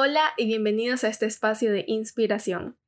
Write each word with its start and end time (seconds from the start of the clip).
Hola 0.00 0.32
y 0.36 0.46
bienvenidos 0.46 1.02
a 1.02 1.08
este 1.08 1.26
espacio 1.26 1.72
de 1.72 1.82
inspiración. 1.88 2.78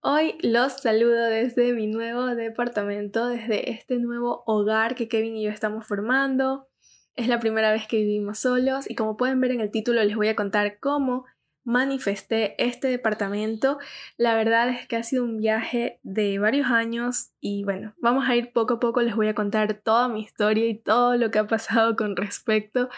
Hoy 0.00 0.36
los 0.40 0.72
saludo 0.72 1.26
desde 1.26 1.72
mi 1.74 1.86
nuevo 1.86 2.26
departamento, 2.26 3.28
desde 3.28 3.70
este 3.70 4.00
nuevo 4.00 4.42
hogar 4.46 4.96
que 4.96 5.06
Kevin 5.06 5.36
y 5.36 5.44
yo 5.44 5.52
estamos 5.52 5.86
formando. 5.86 6.66
Es 7.14 7.28
la 7.28 7.38
primera 7.38 7.70
vez 7.70 7.86
que 7.86 7.98
vivimos 7.98 8.40
solos 8.40 8.90
y 8.90 8.96
como 8.96 9.16
pueden 9.16 9.40
ver 9.40 9.52
en 9.52 9.60
el 9.60 9.70
título 9.70 10.02
les 10.02 10.16
voy 10.16 10.26
a 10.26 10.34
contar 10.34 10.80
cómo 10.80 11.24
manifesté 11.62 12.56
este 12.58 12.88
departamento. 12.88 13.78
La 14.16 14.34
verdad 14.34 14.70
es 14.70 14.88
que 14.88 14.96
ha 14.96 15.04
sido 15.04 15.22
un 15.22 15.36
viaje 15.36 16.00
de 16.02 16.40
varios 16.40 16.66
años 16.66 17.30
y 17.38 17.62
bueno, 17.62 17.94
vamos 17.98 18.28
a 18.28 18.34
ir 18.34 18.52
poco 18.52 18.74
a 18.74 18.80
poco, 18.80 19.02
les 19.02 19.14
voy 19.14 19.28
a 19.28 19.36
contar 19.36 19.74
toda 19.74 20.08
mi 20.08 20.22
historia 20.22 20.66
y 20.66 20.74
todo 20.74 21.16
lo 21.16 21.30
que 21.30 21.38
ha 21.38 21.46
pasado 21.46 21.94
con 21.94 22.16
respecto 22.16 22.88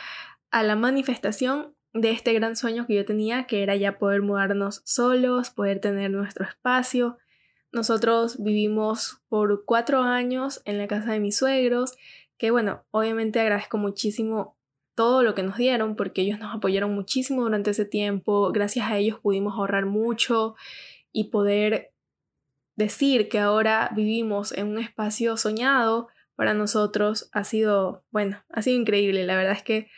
a 0.51 0.62
la 0.62 0.75
manifestación 0.75 1.75
de 1.95 2.10
este 2.10 2.32
gran 2.32 2.56
sueño 2.56 2.87
que 2.87 2.95
yo 2.95 3.05
tenía, 3.05 3.45
que 3.45 3.62
era 3.62 3.77
ya 3.77 3.98
poder 3.98 4.23
mudarnos 4.23 4.82
solos, 4.84 5.51
poder 5.51 5.80
tener 5.80 6.10
nuestro 6.10 6.45
espacio. 6.45 7.18
Nosotros 7.70 8.42
vivimos 8.42 9.23
por 9.28 9.65
cuatro 9.65 10.02
años 10.02 10.62
en 10.65 10.78
la 10.78 10.87
casa 10.87 11.12
de 11.12 11.20
mis 11.20 11.37
suegros, 11.37 11.96
que 12.38 12.51
bueno, 12.51 12.84
obviamente 12.91 13.41
agradezco 13.41 13.78
muchísimo 13.78 14.56
todo 14.95 15.23
lo 15.23 15.34
que 15.34 15.42
nos 15.42 15.56
dieron 15.56 15.96
porque 15.96 16.23
ellos 16.23 16.38
nos 16.38 16.55
apoyaron 16.55 16.95
muchísimo 16.95 17.42
durante 17.42 17.70
ese 17.70 17.84
tiempo. 17.84 18.52
Gracias 18.52 18.90
a 18.90 18.98
ellos 18.98 19.20
pudimos 19.20 19.54
ahorrar 19.54 19.87
mucho 19.87 20.54
y 21.12 21.24
poder 21.24 21.93
decir 22.77 23.29
que 23.29 23.38
ahora 23.38 23.90
vivimos 23.95 24.52
en 24.52 24.68
un 24.68 24.79
espacio 24.79 25.37
soñado 25.37 26.09
para 26.34 26.54
nosotros 26.54 27.29
ha 27.32 27.45
sido, 27.45 28.04
bueno, 28.10 28.43
ha 28.51 28.62
sido 28.62 28.80
increíble. 28.80 29.24
La 29.24 29.37
verdad 29.37 29.52
es 29.52 29.62
que 29.62 29.88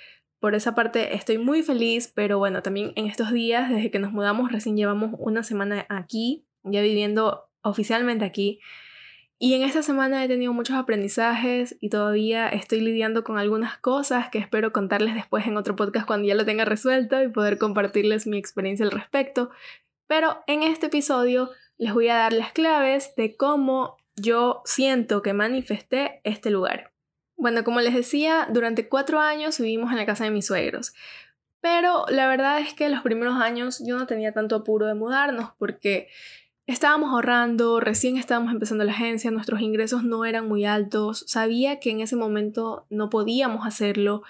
por 0.44 0.54
esa 0.54 0.74
parte 0.74 1.14
estoy 1.16 1.38
muy 1.38 1.62
feliz, 1.62 2.12
pero 2.14 2.36
bueno, 2.36 2.62
también 2.62 2.92
en 2.96 3.06
estos 3.06 3.32
días, 3.32 3.70
desde 3.70 3.90
que 3.90 3.98
nos 3.98 4.12
mudamos, 4.12 4.52
recién 4.52 4.76
llevamos 4.76 5.14
una 5.16 5.42
semana 5.42 5.86
aquí, 5.88 6.44
ya 6.62 6.82
viviendo 6.82 7.48
oficialmente 7.62 8.26
aquí. 8.26 8.60
Y 9.38 9.54
en 9.54 9.62
esta 9.62 9.80
semana 9.80 10.22
he 10.22 10.28
tenido 10.28 10.52
muchos 10.52 10.76
aprendizajes 10.76 11.78
y 11.80 11.88
todavía 11.88 12.46
estoy 12.46 12.82
lidiando 12.82 13.24
con 13.24 13.38
algunas 13.38 13.78
cosas 13.78 14.28
que 14.28 14.36
espero 14.36 14.70
contarles 14.70 15.14
después 15.14 15.46
en 15.46 15.56
otro 15.56 15.76
podcast 15.76 16.06
cuando 16.06 16.28
ya 16.28 16.34
lo 16.34 16.44
tenga 16.44 16.66
resuelto 16.66 17.22
y 17.22 17.28
poder 17.28 17.56
compartirles 17.56 18.26
mi 18.26 18.36
experiencia 18.36 18.84
al 18.84 18.92
respecto. 18.92 19.48
Pero 20.08 20.44
en 20.46 20.62
este 20.62 20.88
episodio 20.88 21.52
les 21.78 21.94
voy 21.94 22.08
a 22.08 22.16
dar 22.16 22.34
las 22.34 22.52
claves 22.52 23.14
de 23.16 23.34
cómo 23.34 23.96
yo 24.14 24.60
siento 24.66 25.22
que 25.22 25.32
manifesté 25.32 26.20
este 26.22 26.50
lugar. 26.50 26.93
Bueno, 27.36 27.64
como 27.64 27.80
les 27.80 27.94
decía, 27.94 28.48
durante 28.50 28.88
cuatro 28.88 29.20
años 29.20 29.58
vivimos 29.58 29.90
en 29.90 29.98
la 29.98 30.06
casa 30.06 30.24
de 30.24 30.30
mis 30.30 30.46
suegros. 30.46 30.94
Pero 31.60 32.04
la 32.08 32.28
verdad 32.28 32.60
es 32.60 32.74
que 32.74 32.88
los 32.88 33.02
primeros 33.02 33.36
años 33.36 33.82
yo 33.84 33.96
no 33.98 34.06
tenía 34.06 34.32
tanto 34.32 34.56
apuro 34.56 34.86
de 34.86 34.94
mudarnos 34.94 35.52
porque 35.58 36.08
estábamos 36.66 37.10
ahorrando, 37.10 37.80
recién 37.80 38.16
estábamos 38.16 38.52
empezando 38.52 38.84
la 38.84 38.92
agencia, 38.92 39.30
nuestros 39.30 39.60
ingresos 39.60 40.04
no 40.04 40.24
eran 40.24 40.46
muy 40.46 40.64
altos, 40.64 41.24
sabía 41.26 41.80
que 41.80 41.90
en 41.90 42.00
ese 42.00 42.16
momento 42.16 42.86
no 42.90 43.10
podíamos 43.10 43.66
hacerlo 43.66 44.22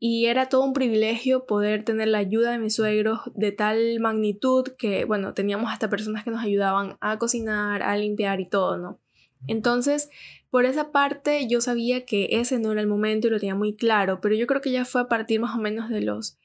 y 0.00 0.26
era 0.26 0.48
todo 0.48 0.62
un 0.62 0.72
privilegio 0.72 1.46
poder 1.46 1.84
tener 1.84 2.08
la 2.08 2.18
ayuda 2.18 2.52
de 2.52 2.58
mis 2.58 2.76
suegros 2.76 3.20
de 3.34 3.50
tal 3.52 3.98
magnitud 4.00 4.68
que, 4.78 5.04
bueno, 5.04 5.34
teníamos 5.34 5.72
hasta 5.72 5.90
personas 5.90 6.22
que 6.22 6.30
nos 6.30 6.44
ayudaban 6.44 6.96
a 7.00 7.18
cocinar, 7.18 7.82
a 7.82 7.96
limpiar 7.96 8.40
y 8.40 8.48
todo, 8.48 8.76
¿no? 8.76 9.00
Entonces, 9.46 10.10
por 10.50 10.64
esa 10.64 10.90
parte 10.90 11.46
yo 11.46 11.60
sabía 11.60 12.04
que 12.04 12.28
ese 12.32 12.58
no 12.58 12.72
era 12.72 12.80
el 12.80 12.86
momento 12.86 13.26
y 13.26 13.30
lo 13.30 13.38
tenía 13.38 13.54
muy 13.54 13.74
claro, 13.74 14.20
pero 14.20 14.34
yo 14.34 14.46
creo 14.46 14.60
que 14.60 14.70
ya 14.70 14.84
fue 14.84 15.02
a 15.02 15.08
partir 15.08 15.40
más 15.40 15.54
o 15.54 15.60
menos 15.60 15.88
de 15.88 16.00
los 16.00 16.38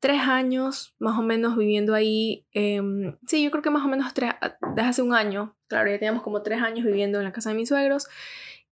tres 0.00 0.20
años, 0.20 0.94
más 0.98 1.18
o 1.18 1.22
menos 1.22 1.56
viviendo 1.56 1.94
ahí. 1.94 2.46
Em, 2.52 3.16
sí, 3.26 3.42
yo 3.42 3.50
creo 3.50 3.62
que 3.62 3.70
más 3.70 3.84
o 3.84 3.88
menos 3.88 4.14
tres, 4.14 4.32
desde 4.74 4.88
hace 4.88 5.02
un 5.02 5.14
año, 5.14 5.56
claro, 5.68 5.90
ya 5.90 5.98
teníamos 5.98 6.22
como 6.22 6.42
tres 6.42 6.62
años 6.62 6.84
viviendo 6.84 7.18
en 7.18 7.24
la 7.24 7.32
casa 7.32 7.50
de 7.50 7.56
mis 7.56 7.68
suegros. 7.68 8.06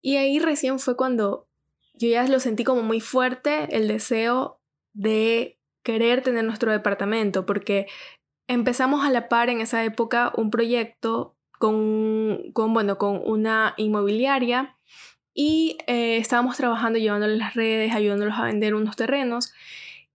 Y 0.02 0.18
ahí 0.18 0.40
recién 0.40 0.80
fue 0.80 0.96
cuando 0.98 1.48
yo 1.94 2.10
ya 2.10 2.28
lo 2.28 2.40
sentí 2.40 2.64
como 2.64 2.84
muy 2.84 3.00
fuerte 3.00 3.76
el 3.76 3.88
deseo 3.88 4.60
de 4.94 5.60
querer 5.84 6.22
tener 6.22 6.44
nuestro 6.44 6.72
departamento, 6.72 7.46
porque 7.46 7.88
empezamos 8.48 9.06
a 9.06 9.10
la 9.10 9.30
par 9.30 9.50
en 9.50 9.62
esa 9.62 9.84
época 9.84 10.32
un 10.36 10.52
proyecto 10.52 11.36
con, 11.64 12.74
bueno, 12.74 12.98
con 12.98 13.22
una 13.24 13.74
inmobiliaria 13.78 14.76
y 15.34 15.78
eh, 15.88 16.18
estábamos 16.18 16.58
trabajando, 16.58 17.00
llevándoles 17.00 17.38
las 17.38 17.54
redes, 17.54 17.96
ayudándolos 17.96 18.38
a 18.38 18.44
vender 18.44 18.76
unos 18.76 18.98
terrenos. 18.98 19.54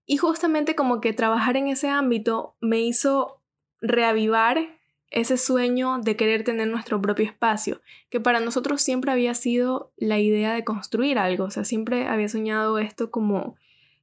Y 0.05 0.19
justamente 0.19 0.75
como 0.75 1.01
que 1.01 1.15
trabajar 1.15 1.57
en 1.57 1.69
ese 1.69 1.89
ámbito 1.89 2.55
me 2.61 2.81
hizo 2.81 3.41
reavivar 3.81 4.79
ese 5.11 5.39
sueño 5.39 5.99
de 6.01 6.17
querer 6.17 6.45
tener 6.45 6.69
nuestro 6.69 7.01
propio 7.01 7.25
espacio, 7.25 7.81
que 8.11 8.21
para 8.21 8.41
nosotros 8.41 8.83
siempre 8.83 9.11
había 9.11 9.33
sido 9.33 9.91
la 9.97 10.19
idea 10.19 10.53
de 10.53 10.65
construir 10.65 11.19
algo, 11.19 11.45
o 11.45 11.51
sea, 11.51 11.65
siempre 11.65 12.09
había 12.09 12.29
soñado 12.29 12.79
esto 12.79 13.11
como, 13.11 13.57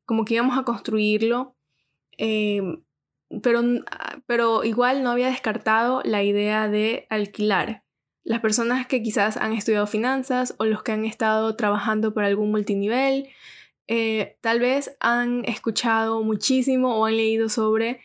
como 0.08 0.26
que 0.26 0.34
íbamos 0.34 0.58
a 0.58 0.64
construirlo, 0.64 1.54
eh, 2.18 2.80
pero, 3.42 3.62
pero 4.26 4.64
igual 4.64 5.04
no 5.04 5.12
había 5.12 5.28
descartado 5.28 6.02
la 6.04 6.24
idea 6.24 6.68
de 6.68 7.08
alquilar. 7.10 7.84
Las 8.24 8.40
personas 8.40 8.88
que 8.88 9.04
quizás 9.04 9.38
han 9.38 9.54
estudiado 9.54 9.88
finanzas 9.88 10.56
o 10.58 10.66
los 10.66 10.84
que 10.84 10.92
han 10.92 11.06
estado 11.06 11.56
trabajando 11.56 12.14
por 12.14 12.24
algún 12.24 12.52
multinivel, 12.52 13.30
eh, 13.88 14.38
tal 14.42 14.60
vez 14.60 14.98
han 15.00 15.46
escuchado 15.46 16.24
muchísimo 16.24 16.98
o 16.98 17.06
han 17.06 17.18
leído 17.18 17.50
sobre 17.50 18.02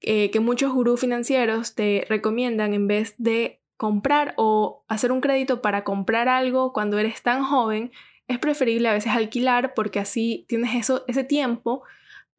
eh, 0.00 0.30
que 0.30 0.40
muchos 0.40 0.72
gurús 0.72 1.00
financieros 1.00 1.74
te 1.74 2.04
recomiendan 2.08 2.74
en 2.74 2.86
vez 2.86 3.14
de 3.18 3.60
comprar 3.78 4.34
o 4.36 4.84
hacer 4.86 5.12
un 5.12 5.20
crédito 5.20 5.62
para 5.62 5.82
comprar 5.82 6.28
algo 6.28 6.72
cuando 6.72 6.98
eres 6.98 7.22
tan 7.22 7.42
joven, 7.42 7.90
es 8.26 8.38
preferible 8.38 8.88
a 8.88 8.92
veces 8.92 9.12
alquilar 9.12 9.72
porque 9.74 9.98
así 9.98 10.44
tienes 10.48 10.74
eso, 10.74 11.04
ese 11.08 11.24
tiempo 11.24 11.82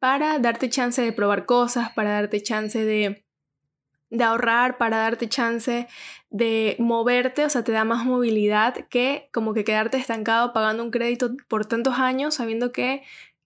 para 0.00 0.38
darte 0.38 0.70
chance 0.70 1.00
de 1.00 1.12
probar 1.12 1.46
cosas, 1.46 1.92
para 1.92 2.12
darte 2.12 2.42
chance 2.42 2.84
de, 2.84 3.24
ahorrar, 4.20 4.78
para 4.78 4.96
darte 4.96 5.28
chance 5.28 5.86
de 6.30 6.76
moverte, 6.78 7.44
o 7.44 7.50
sea, 7.50 7.62
te 7.62 7.70
da 7.70 7.84
más 7.84 8.04
movilidad 8.04 8.88
que 8.88 9.28
como 9.32 9.54
que 9.54 9.62
quedarte 9.62 9.98
estancado 9.98 10.52
pagando 10.52 10.82
un 10.82 10.90
crédito 10.90 11.36
por 11.48 11.66
tantos 11.66 11.94
años 11.98 12.34
sabiendo 12.34 12.72
que 12.72 13.02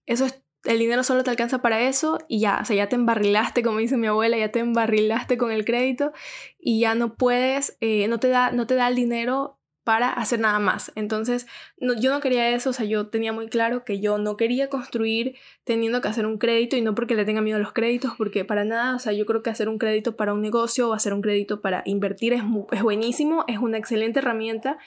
eso 0.06 0.24
es, 0.26 0.42
el 0.64 0.78
dinero 0.78 1.02
solo 1.02 1.24
te 1.24 1.30
alcanza 1.30 1.60
para 1.60 1.82
eso 1.82 2.18
y 2.28 2.40
ya, 2.40 2.60
o 2.62 2.64
sea, 2.64 2.76
ya 2.76 2.88
te 2.88 2.96
embarrilaste, 2.96 3.62
como 3.62 3.78
dice 3.78 3.96
mi 3.96 4.06
abuela, 4.06 4.38
ya 4.38 4.50
te 4.50 4.60
embarrilaste 4.60 5.36
con 5.36 5.50
el 5.52 5.64
crédito 5.64 6.12
y 6.58 6.80
ya 6.80 6.94
no 6.94 7.16
puedes, 7.16 7.76
eh, 7.80 8.08
no, 8.08 8.18
te 8.18 8.28
da, 8.28 8.52
no 8.52 8.66
te 8.66 8.74
da 8.74 8.88
el 8.88 8.94
dinero 8.94 9.58
para 9.84 10.10
hacer 10.10 10.40
nada 10.40 10.58
más. 10.58 10.90
Entonces, 10.96 11.46
yo 11.78 12.10
no 12.10 12.20
quería 12.20 12.48
eso, 12.50 12.70
o 12.70 12.72
sea, 12.72 12.86
yo 12.86 13.08
tenía 13.08 13.32
muy 13.32 13.48
claro 13.48 13.84
que 13.84 14.00
yo 14.00 14.16
no 14.18 14.36
quería 14.36 14.68
construir 14.68 15.36
teniendo 15.64 16.00
que 16.00 16.08
hacer 16.08 16.26
un 16.26 16.38
crédito 16.38 16.76
y 16.76 16.80
no 16.80 16.94
porque 16.94 17.14
le 17.14 17.26
tenga 17.26 17.42
miedo 17.42 17.58
a 17.58 17.60
los 17.60 17.72
créditos, 17.72 18.12
porque 18.16 18.44
para 18.44 18.64
nada, 18.64 18.96
o 18.96 18.98
sea, 18.98 19.12
yo 19.12 19.26
creo 19.26 19.42
que 19.42 19.50
hacer 19.50 19.68
un 19.68 19.78
crédito 19.78 20.16
para 20.16 20.32
un 20.32 20.40
negocio 20.40 20.88
o 20.88 20.94
hacer 20.94 21.12
un 21.12 21.20
crédito 21.20 21.60
para 21.60 21.82
invertir 21.84 22.32
es, 22.32 22.42
es 22.72 22.82
buenísimo, 22.82 23.44
es 23.46 23.58
una 23.58 23.76
excelente 23.76 24.20
herramienta 24.20 24.78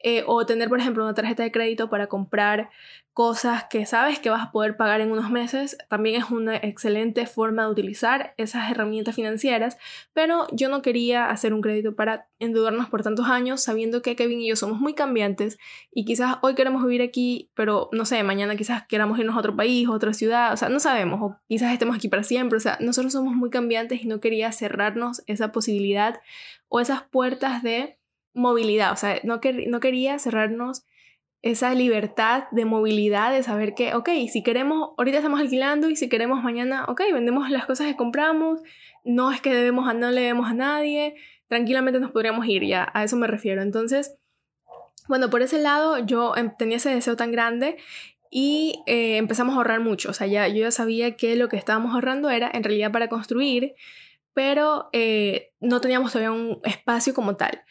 eh, 0.00 0.22
o 0.26 0.46
tener, 0.46 0.68
por 0.68 0.78
ejemplo, 0.78 1.04
una 1.04 1.14
tarjeta 1.14 1.42
de 1.42 1.50
crédito 1.50 1.90
para 1.90 2.06
comprar 2.06 2.70
cosas 3.18 3.64
que 3.68 3.84
sabes 3.84 4.20
que 4.20 4.30
vas 4.30 4.46
a 4.46 4.52
poder 4.52 4.76
pagar 4.76 5.00
en 5.00 5.10
unos 5.10 5.28
meses, 5.28 5.76
también 5.88 6.22
es 6.22 6.30
una 6.30 6.54
excelente 6.54 7.26
forma 7.26 7.64
de 7.64 7.70
utilizar 7.70 8.32
esas 8.36 8.70
herramientas 8.70 9.16
financieras, 9.16 9.76
pero 10.12 10.46
yo 10.52 10.68
no 10.68 10.82
quería 10.82 11.28
hacer 11.28 11.52
un 11.52 11.60
crédito 11.60 11.96
para 11.96 12.28
endeudarnos 12.38 12.88
por 12.88 13.02
tantos 13.02 13.26
años, 13.26 13.60
sabiendo 13.60 14.02
que 14.02 14.14
Kevin 14.14 14.40
y 14.40 14.48
yo 14.48 14.54
somos 14.54 14.78
muy 14.78 14.94
cambiantes 14.94 15.58
y 15.90 16.04
quizás 16.04 16.36
hoy 16.42 16.54
queremos 16.54 16.84
vivir 16.84 17.02
aquí, 17.02 17.50
pero 17.54 17.88
no 17.90 18.04
sé, 18.04 18.22
mañana 18.22 18.54
quizás 18.54 18.86
queramos 18.86 19.18
irnos 19.18 19.34
a 19.34 19.40
otro 19.40 19.56
país, 19.56 19.88
a 19.88 19.90
otra 19.90 20.12
ciudad, 20.12 20.52
o 20.52 20.56
sea, 20.56 20.68
no 20.68 20.78
sabemos, 20.78 21.20
o 21.20 21.36
quizás 21.48 21.72
estemos 21.72 21.96
aquí 21.96 22.06
para 22.06 22.22
siempre, 22.22 22.58
o 22.58 22.60
sea, 22.60 22.78
nosotros 22.80 23.12
somos 23.12 23.34
muy 23.34 23.50
cambiantes 23.50 24.00
y 24.00 24.06
no 24.06 24.20
quería 24.20 24.52
cerrarnos 24.52 25.24
esa 25.26 25.50
posibilidad 25.50 26.20
o 26.68 26.78
esas 26.78 27.02
puertas 27.02 27.64
de 27.64 27.97
movilidad, 28.38 28.92
o 28.92 28.96
sea, 28.96 29.20
no, 29.24 29.40
quería 29.40 30.18
cerrarnos 30.18 30.84
esa 31.42 31.74
libertad 31.74 32.44
de 32.50 32.64
movilidad, 32.64 33.32
de 33.32 33.42
saber 33.42 33.74
que, 33.74 33.94
ok, 33.94 34.08
si 34.30 34.42
queremos, 34.42 34.90
ahorita 34.96 35.18
estamos 35.18 35.40
alquilando 35.40 35.90
y 35.90 35.96
si 35.96 36.08
queremos 36.08 36.42
mañana, 36.42 36.84
ok, 36.88 37.02
vendemos 37.12 37.50
las 37.50 37.66
cosas 37.66 37.86
que 37.88 37.96
compramos, 37.96 38.60
no 39.04 39.30
es 39.32 39.40
que 39.40 39.52
debemos, 39.52 39.92
no 39.94 40.10
le 40.10 40.22
debemos 40.22 40.48
a 40.48 40.54
nadie, 40.54 41.16
tranquilamente 41.48 42.00
nos 42.00 42.10
podríamos 42.10 42.46
ir, 42.46 42.64
ya, 42.64 42.90
a 42.94 43.04
eso 43.04 43.16
me 43.16 43.26
refiero. 43.26 43.62
Entonces, 43.62 44.16
bueno, 45.08 45.30
por 45.30 45.42
ese 45.42 45.58
lado 45.58 45.98
yo 45.98 46.36
em, 46.36 46.52
tenía 46.56 46.76
ese 46.76 46.90
deseo 46.90 47.16
tan 47.16 47.32
grande 47.32 47.76
y 48.30 48.82
eh, 48.86 49.16
empezamos 49.16 49.54
a 49.54 49.58
ahorrar 49.58 49.80
mucho, 49.80 50.10
o 50.10 50.12
sea, 50.12 50.26
ya, 50.26 50.46
yo 50.48 50.60
ya 50.60 50.70
sabía 50.70 51.16
que 51.16 51.34
lo 51.36 51.48
que 51.48 51.56
estábamos 51.56 51.94
ahorrando 51.94 52.30
era 52.30 52.50
en 52.52 52.62
realidad 52.62 52.92
para 52.92 53.08
construir, 53.08 53.74
pero 54.34 54.90
eh, 54.92 55.52
no 55.60 55.80
teníamos 55.80 56.12
todavía 56.12 56.30
un 56.30 56.60
espacio 56.64 57.14
como 57.14 57.36
tal. 57.36 57.62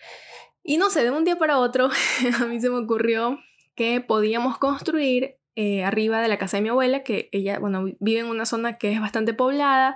Y 0.67 0.75
no 0.75 0.89
sé, 0.89 1.01
de 1.01 1.11
un 1.11 1.23
día 1.23 1.37
para 1.37 1.59
otro 1.59 1.89
a 2.41 2.45
mí 2.45 2.59
se 2.59 2.69
me 2.69 2.75
ocurrió 2.75 3.39
que 3.73 4.01
podíamos 4.01 4.57
construir 4.57 5.37
eh, 5.55 5.85
arriba 5.85 6.21
de 6.21 6.27
la 6.27 6.37
casa 6.37 6.57
de 6.57 6.63
mi 6.63 6.69
abuela, 6.69 7.03
que 7.03 7.29
ella, 7.31 7.57
bueno, 7.57 7.85
vive 8.01 8.19
en 8.19 8.25
una 8.25 8.45
zona 8.45 8.77
que 8.77 8.91
es 8.91 8.99
bastante 8.99 9.33
poblada, 9.33 9.95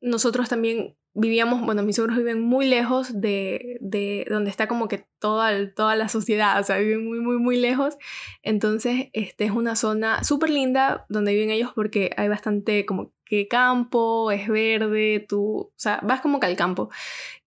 nosotros 0.00 0.48
también 0.48 0.96
vivíamos, 1.14 1.64
bueno, 1.64 1.84
mis 1.84 1.94
suegros 1.94 2.18
viven 2.18 2.42
muy 2.42 2.66
lejos 2.66 3.20
de, 3.20 3.78
de 3.80 4.26
donde 4.28 4.50
está 4.50 4.66
como 4.66 4.88
que 4.88 5.06
toda, 5.20 5.72
toda 5.74 5.94
la 5.94 6.08
sociedad, 6.08 6.58
o 6.58 6.64
sea, 6.64 6.78
viven 6.78 7.06
muy, 7.06 7.20
muy, 7.20 7.38
muy 7.38 7.56
lejos. 7.56 7.96
Entonces, 8.42 9.10
este 9.12 9.44
es 9.44 9.52
una 9.52 9.76
zona 9.76 10.24
súper 10.24 10.50
linda 10.50 11.06
donde 11.08 11.34
viven 11.34 11.50
ellos 11.50 11.70
porque 11.72 12.10
hay 12.16 12.26
bastante 12.26 12.84
como 12.84 13.12
campo, 13.48 14.30
es 14.30 14.48
verde, 14.48 15.24
tú, 15.28 15.44
o 15.58 15.72
sea, 15.76 16.00
vas 16.02 16.20
como 16.20 16.40
que 16.40 16.46
al 16.46 16.56
campo. 16.56 16.90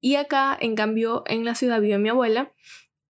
Y 0.01 0.15
acá, 0.15 0.57
en 0.59 0.75
cambio, 0.75 1.23
en 1.27 1.45
la 1.45 1.55
ciudad 1.55 1.81
vive 1.81 1.97
mi 1.97 2.09
abuela. 2.09 2.51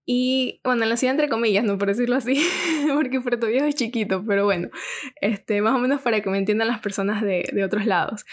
Y 0.05 0.59
bueno, 0.63 0.83
en 0.83 0.89
la 0.89 0.97
ciudad 0.97 1.13
entre 1.13 1.29
comillas, 1.29 1.63
no 1.63 1.77
por 1.77 1.87
decirlo 1.87 2.17
así, 2.17 2.45
porque 2.93 3.21
Puerto 3.21 3.47
Viejo 3.47 3.65
es 3.65 3.75
chiquito, 3.75 4.23
pero 4.27 4.43
bueno, 4.43 4.69
este, 5.21 5.61
más 5.61 5.75
o 5.75 5.79
menos 5.79 6.01
para 6.01 6.21
que 6.21 6.29
me 6.29 6.37
entiendan 6.37 6.67
las 6.67 6.79
personas 6.79 7.21
de, 7.21 7.49
de 7.53 7.63
otros 7.63 7.85
lados. 7.85 8.25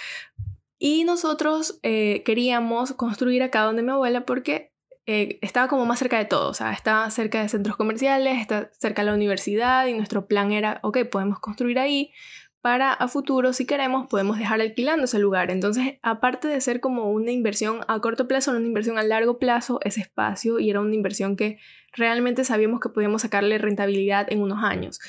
Y 0.78 1.04
nosotros 1.04 1.78
eh, 1.82 2.22
queríamos 2.24 2.92
construir 2.94 3.42
acá 3.42 3.62
donde 3.62 3.82
mi 3.82 3.90
abuela 3.90 4.24
porque 4.24 4.72
eh, 5.06 5.38
estaba 5.42 5.68
como 5.68 5.86
más 5.86 5.98
cerca 5.98 6.18
de 6.18 6.24
todo, 6.24 6.50
o 6.50 6.54
sea, 6.54 6.72
estaba 6.72 7.10
cerca 7.10 7.42
de 7.42 7.48
centros 7.48 7.76
comerciales, 7.76 8.40
está 8.40 8.70
cerca 8.78 9.02
de 9.02 9.06
la 9.06 9.14
universidad 9.14 9.86
y 9.86 9.94
nuestro 9.94 10.26
plan 10.26 10.52
era, 10.52 10.78
ok, 10.82 10.98
podemos 11.10 11.40
construir 11.40 11.78
ahí 11.78 12.12
para 12.60 12.92
a 12.92 13.08
futuro, 13.08 13.52
si 13.52 13.66
queremos, 13.66 14.06
podemos 14.08 14.38
dejar 14.38 14.60
alquilando 14.60 15.04
ese 15.04 15.18
lugar. 15.18 15.50
Entonces, 15.50 15.98
aparte 16.02 16.48
de 16.48 16.60
ser 16.60 16.80
como 16.80 17.10
una 17.10 17.30
inversión 17.32 17.80
a 17.88 18.00
corto 18.00 18.28
plazo, 18.28 18.50
una 18.50 18.66
inversión 18.66 18.98
a 18.98 19.02
largo 19.02 19.38
plazo, 19.38 19.80
ese 19.82 20.00
espacio 20.00 20.58
y 20.58 20.68
era 20.68 20.80
una 20.80 20.94
inversión 20.94 21.36
que 21.36 21.58
realmente 21.92 22.44
sabíamos 22.44 22.80
que 22.80 22.90
podíamos 22.90 23.22
sacarle 23.22 23.58
rentabilidad 23.58 24.30
en 24.30 24.42
unos 24.42 24.62
años. 24.62 25.00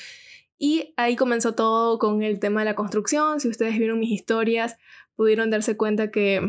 Y 0.58 0.94
ahí 0.96 1.16
comenzó 1.16 1.54
todo 1.54 1.98
con 1.98 2.22
el 2.22 2.38
tema 2.38 2.60
de 2.60 2.66
la 2.66 2.74
construcción. 2.74 3.40
Si 3.40 3.48
ustedes 3.48 3.76
vieron 3.78 3.98
mis 3.98 4.12
historias, 4.12 4.76
pudieron 5.16 5.50
darse 5.50 5.76
cuenta 5.76 6.10
que 6.10 6.40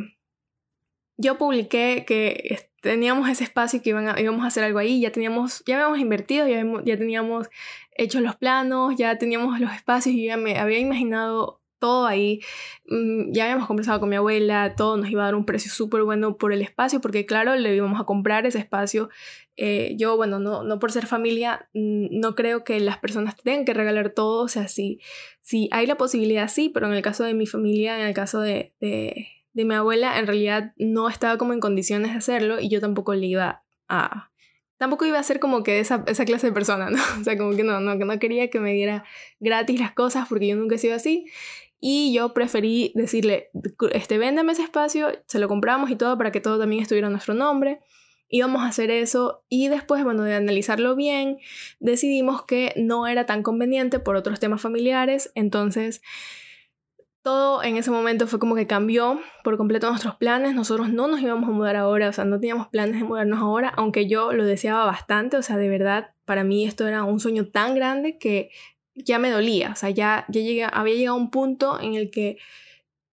yo 1.18 1.38
publiqué 1.38 2.06
que 2.08 2.72
teníamos 2.83 3.30
ese 3.30 3.45
espacio 3.45 3.81
que 3.81 3.91
íbamos 3.91 4.44
a 4.44 4.47
hacer 4.47 4.65
algo 4.65 4.77
ahí, 4.77 5.00
ya 5.00 5.09
teníamos, 5.09 5.63
ya 5.65 5.75
habíamos 5.75 6.00
invertido, 6.00 6.47
ya, 6.50 6.65
ya 6.83 6.97
teníamos 6.97 7.50
hechos 7.95 8.21
los 8.21 8.35
planos, 8.35 8.95
ya 8.97 9.18
teníamos 9.18 9.57
los 9.62 9.71
espacios 9.71 10.13
y 10.13 10.25
ya 10.25 10.35
me 10.35 10.59
había 10.59 10.80
imaginado 10.80 11.62
todo 11.80 12.06
ahí. 12.07 12.41
Mm, 12.88 13.31
ya 13.31 13.45
habíamos 13.45 13.68
conversado 13.68 14.01
con 14.01 14.09
mi 14.09 14.18
abuela, 14.18 14.75
todo 14.75 14.97
nos 14.97 15.09
iba 15.09 15.21
a 15.24 15.25
dar 15.25 15.35
un 15.35 15.45
precio 15.45 15.71
súper 15.71 16.03
bueno 16.03 16.38
por 16.38 16.51
el 16.51 16.62
espacio, 16.62 17.00
porque 17.00 17.25
claro, 17.25 17.56
le 17.56 17.74
íbamos 17.74 18.01
a 18.01 18.03
comprar 18.03 18.45
ese 18.45 18.59
espacio. 18.59 19.09
Eh, 19.56 19.95
yo, 19.97 20.18
bueno, 20.18 20.39
no, 20.39 20.63
no 20.63 20.77
por 20.80 20.91
ser 20.91 21.07
familia, 21.07 21.69
mm, 21.74 22.19
no 22.19 22.35
creo 22.35 22.65
que 22.65 22.81
las 22.81 22.97
personas 22.97 23.38
tengan 23.38 23.63
que 23.63 23.74
regalar 23.74 24.09
todo, 24.09 24.44
o 24.44 24.50
sea, 24.50 24.68
sí, 24.68 25.00
sí 25.41 25.69
hay 25.71 25.88
la 25.88 25.95
posibilidad, 25.95 26.50
sí, 26.50 26.68
pero 26.68 26.88
en 26.88 26.94
el 26.94 27.01
caso 27.01 27.24
de 27.24 27.33
mi 27.33 27.47
familia, 27.47 27.97
en 28.00 28.07
el 28.07 28.13
caso 28.13 28.41
de, 28.41 28.74
de 29.54 29.66
mi 29.66 29.76
abuela, 29.76 30.20
en 30.20 30.28
realidad 30.28 30.74
no 30.78 31.10
estaba 31.10 31.38
como 31.38 31.54
en 31.54 31.60
condiciones 31.60 32.12
de 32.12 32.18
hacerlo 32.18 32.60
y 32.60 32.70
yo 32.70 32.82
tampoco 32.82 33.14
le 33.14 33.28
iba 33.28 33.64
a, 33.88 34.32
tampoco 34.78 35.06
iba 35.06 35.20
a 35.20 35.24
ser 35.24 35.40
como 35.40 35.64
que 35.64 35.80
esa, 35.80 36.04
esa, 36.08 36.26
clase 36.26 36.48
de 36.48 36.54
persona, 36.54 36.90
¿no? 36.90 36.98
O 37.22 37.24
sea, 37.24 37.38
como 37.38 37.56
que 37.56 37.64
no, 37.64 37.80
no, 37.80 37.98
que 37.98 38.06
no 38.06 38.20
quería 38.20 38.50
que 38.50 38.60
me 38.60 38.74
diera 38.74 39.06
gratis 39.40 39.80
las 39.80 39.94
cosas 39.94 40.28
porque 40.28 40.48
yo 40.48 40.56
nunca 40.56 40.76
he 40.76 40.80
sido 40.80 40.96
así. 40.96 41.26
Y 41.80 42.14
yo 42.14 42.34
preferí 42.34 42.94
decirle, 42.96 43.50
este, 43.92 44.18
véndeme 44.18 44.54
ese 44.54 44.64
espacio, 44.64 45.10
se 45.26 45.40
lo 45.40 45.50
compramos 45.50 45.92
y 45.92 45.98
todo 45.98 46.18
para 46.18 46.32
que 46.32 46.40
todo 46.40 46.58
también 46.58 46.82
estuviera 46.82 47.08
a 47.08 47.12
nuestro 47.12 47.34
nombre. 47.34 47.82
Íbamos 48.30 48.62
a 48.64 48.68
hacer 48.68 48.90
eso 48.90 49.44
y 49.50 49.68
después, 49.68 50.04
bueno, 50.04 50.24
de 50.24 50.34
analizarlo 50.34 50.96
bien, 50.96 51.40
decidimos 51.80 52.46
que 52.46 52.74
no 52.78 53.06
era 53.06 53.26
tan 53.26 53.44
conveniente 53.44 54.00
por 54.00 54.16
otros 54.16 54.40
temas 54.40 54.62
familiares. 54.62 55.32
Entonces, 55.36 56.02
todo 57.24 57.64
en 57.64 57.78
ese 57.78 57.90
momento 57.90 58.28
fue 58.28 58.38
como 58.38 58.56
que 58.56 58.68
cambió 58.68 59.20
por 59.44 59.58
completo 59.58 59.90
nuestros 59.90 60.16
planes. 60.16 60.54
Nosotros 60.54 60.90
no 60.90 61.08
nos 61.08 61.22
íbamos 61.22 61.50
a 61.50 61.54
mudar 61.54 61.78
ahora, 61.78 62.10
o 62.10 62.14
sea, 62.14 62.25
no 62.25 62.40
teníamos 62.40 62.68
planes 62.68 63.00
de 63.00 63.06
mudarnos 63.06 63.40
ahora, 63.40 63.70
aunque 63.70 64.08
yo 64.08 64.34
lo 64.34 64.46
deseaba 64.46 64.86
bastante, 64.86 65.38
o 65.38 65.42
sea, 65.42 65.58
de 65.58 65.70
verdad, 65.70 66.12
para 66.25 66.44
mí 66.44 66.66
esto 66.66 66.88
era 66.88 67.04
un 67.04 67.20
sueño 67.20 67.48
tan 67.48 67.75
grande 67.75 68.18
que 68.18 68.52
ya 68.94 69.20
me 69.20 69.31
dolía, 69.31 69.72
o 69.72 69.75
sea, 69.75 69.90
ya, 69.90 70.25
ya 70.30 70.68
había 70.68 70.96
llegado 70.96 71.18
a 71.18 71.20
un 71.20 71.31
punto 71.31 71.80
en 71.80 71.96
el 71.96 72.12
que 72.12 72.38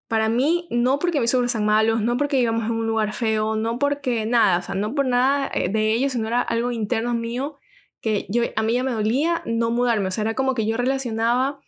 para 0.09 0.29
mí, 0.29 0.67
no 0.71 0.99
porque 0.99 1.21
mis 1.21 1.31
suegros 1.31 1.53
sean 1.53 1.65
malos, 1.65 2.03
no 2.03 2.17
porque 2.17 2.41
íbamos 2.41 2.65
en 2.65 2.73
un 2.73 2.87
lugar 2.89 3.13
feo, 3.13 3.55
no 3.55 3.79
porque 3.79 4.27
nada, 4.27 4.59
o 4.59 4.63
sea, 4.63 4.75
no 4.75 4.93
por 4.93 5.06
nada 5.06 5.49
eh, 5.55 5.69
de 5.69 5.93
ellos, 5.93 6.13
sino 6.13 6.27
era 6.27 6.43
algo 6.43 6.73
interno 6.73 7.15
mío 7.15 7.59
que 8.01 8.27
yo, 8.29 8.43
a 8.56 8.63
mí 8.63 8.73
ya 8.73 8.83
me 8.83 8.91
dolía 8.91 9.43
no 9.47 9.71
mudarme, 9.71 10.09
o 10.09 10.11
sea, 10.11 10.23
era 10.23 10.35
como 10.35 10.55
que 10.55 10.67
yo 10.67 10.77
relacionaba 10.77 11.61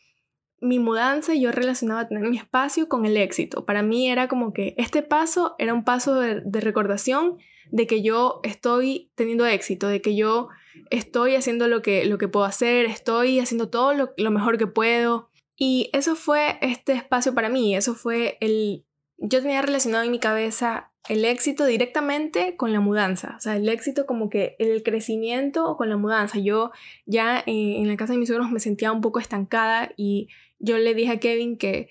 mi 0.62 0.78
mudanza 0.78 1.34
yo 1.34 1.52
relacionaba 1.52 2.08
tener 2.08 2.28
mi 2.28 2.38
espacio 2.38 2.88
con 2.88 3.04
el 3.04 3.16
éxito. 3.16 3.66
Para 3.66 3.82
mí 3.82 4.08
era 4.08 4.28
como 4.28 4.52
que 4.52 4.74
este 4.78 5.02
paso 5.02 5.54
era 5.58 5.74
un 5.74 5.84
paso 5.84 6.14
de, 6.14 6.40
de 6.44 6.60
recordación 6.60 7.38
de 7.70 7.86
que 7.86 8.02
yo 8.02 8.40
estoy 8.44 9.10
teniendo 9.14 9.46
éxito, 9.46 9.88
de 9.88 10.00
que 10.00 10.14
yo 10.14 10.48
estoy 10.90 11.34
haciendo 11.34 11.68
lo 11.68 11.82
que, 11.82 12.04
lo 12.04 12.18
que 12.18 12.28
puedo 12.28 12.44
hacer, 12.44 12.86
estoy 12.86 13.40
haciendo 13.40 13.68
todo 13.68 13.94
lo, 13.94 14.12
lo 14.16 14.30
mejor 14.30 14.58
que 14.58 14.66
puedo. 14.66 15.30
Y 15.56 15.90
eso 15.92 16.16
fue 16.16 16.58
este 16.60 16.92
espacio 16.92 17.34
para 17.34 17.48
mí, 17.48 17.74
eso 17.74 17.94
fue 17.94 18.36
el... 18.40 18.84
Yo 19.18 19.40
tenía 19.40 19.62
relacionado 19.62 20.04
en 20.04 20.10
mi 20.10 20.18
cabeza 20.18 20.92
el 21.08 21.24
éxito 21.24 21.64
directamente 21.64 22.56
con 22.56 22.72
la 22.72 22.80
mudanza, 22.80 23.34
o 23.36 23.40
sea, 23.40 23.56
el 23.56 23.68
éxito 23.68 24.06
como 24.06 24.28
que 24.28 24.56
el 24.58 24.82
crecimiento 24.82 25.76
con 25.76 25.88
la 25.88 25.96
mudanza. 25.96 26.38
Yo 26.38 26.72
ya 27.06 27.42
en, 27.46 27.82
en 27.82 27.88
la 27.88 27.96
casa 27.96 28.12
de 28.12 28.18
mis 28.18 28.28
suegros 28.28 28.50
me 28.50 28.60
sentía 28.60 28.92
un 28.92 29.00
poco 29.00 29.18
estancada 29.18 29.92
y 29.96 30.28
yo 30.62 30.78
le 30.78 30.94
dije 30.94 31.12
a 31.12 31.20
Kevin 31.20 31.58
que 31.58 31.90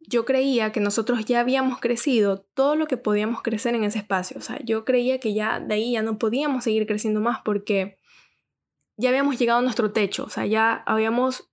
yo 0.00 0.24
creía 0.24 0.72
que 0.72 0.80
nosotros 0.80 1.24
ya 1.24 1.40
habíamos 1.40 1.80
crecido 1.80 2.38
todo 2.54 2.76
lo 2.76 2.86
que 2.86 2.96
podíamos 2.96 3.42
crecer 3.42 3.74
en 3.74 3.84
ese 3.84 3.98
espacio. 3.98 4.36
O 4.38 4.40
sea, 4.40 4.58
yo 4.64 4.84
creía 4.84 5.18
que 5.18 5.34
ya 5.34 5.58
de 5.58 5.74
ahí 5.74 5.92
ya 5.92 6.02
no 6.02 6.18
podíamos 6.18 6.64
seguir 6.64 6.86
creciendo 6.86 7.20
más 7.20 7.40
porque 7.44 7.98
ya 8.96 9.08
habíamos 9.08 9.38
llegado 9.38 9.60
a 9.60 9.62
nuestro 9.62 9.92
techo. 9.92 10.24
O 10.24 10.28
sea, 10.28 10.46
ya 10.46 10.82
habíamos 10.86 11.50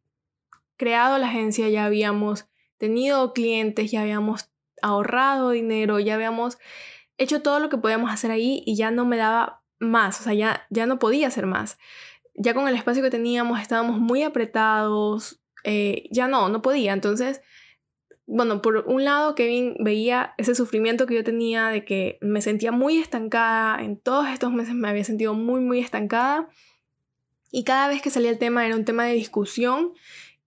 creado 0.78 1.18
la 1.18 1.28
agencia, 1.28 1.70
ya 1.70 1.86
habíamos 1.86 2.46
tenido 2.78 3.34
clientes, 3.34 3.92
ya 3.92 4.02
habíamos 4.02 4.52
ahorrado 4.82 5.52
dinero, 5.52 6.00
ya 6.00 6.16
habíamos 6.16 6.58
hecho 7.18 7.42
todo 7.42 7.60
lo 7.60 7.70
que 7.70 7.78
podíamos 7.78 8.12
hacer 8.12 8.32
ahí 8.32 8.62
y 8.66 8.76
ya 8.76 8.92
no 8.92 9.06
me 9.06 9.18
daba 9.18 9.64
más. 9.80 10.20
O 10.20 10.24
sea, 10.24 10.34
ya, 10.34 10.68
ya 10.70 10.86
no 10.86 11.00
podía 11.00 11.28
hacer 11.28 11.48
más. 11.48 11.78
Ya 12.36 12.54
con 12.54 12.68
el 12.68 12.76
espacio 12.76 13.02
que 13.04 13.10
teníamos 13.10 13.62
estábamos 13.62 14.00
muy 14.00 14.24
apretados. 14.24 15.43
Eh, 15.64 16.08
ya 16.12 16.28
no, 16.28 16.50
no 16.50 16.62
podía. 16.62 16.94
Entonces 16.94 17.42
bueno, 18.26 18.62
por 18.62 18.78
un 18.88 19.04
lado, 19.04 19.36
Kevin 19.36 19.76
veía 19.80 20.34
ese 20.38 20.56
sufrimiento 20.56 21.06
que 21.06 21.16
yo 21.16 21.24
tenía 21.24 21.68
de 21.68 21.84
que 21.84 22.18
me 22.22 22.42
sentía 22.42 22.72
muy 22.72 22.98
estancada, 22.98 23.84
en 23.84 23.98
todos 23.98 24.28
estos 24.30 24.52
meses 24.54 24.76
me 24.76 24.88
había 24.88 25.04
sentido 25.04 25.34
muy, 25.34 25.60
muy 25.60 25.80
estancada. 25.80 26.48
Y 27.52 27.64
cada 27.66 27.88
vez 27.90 28.02
que 28.02 28.10
salía 28.10 28.30
el 28.30 28.40
tema 28.40 28.66
era 28.66 28.76
un 28.76 28.86
tema 28.86 29.06
de 29.06 29.14
discusión. 29.14 29.94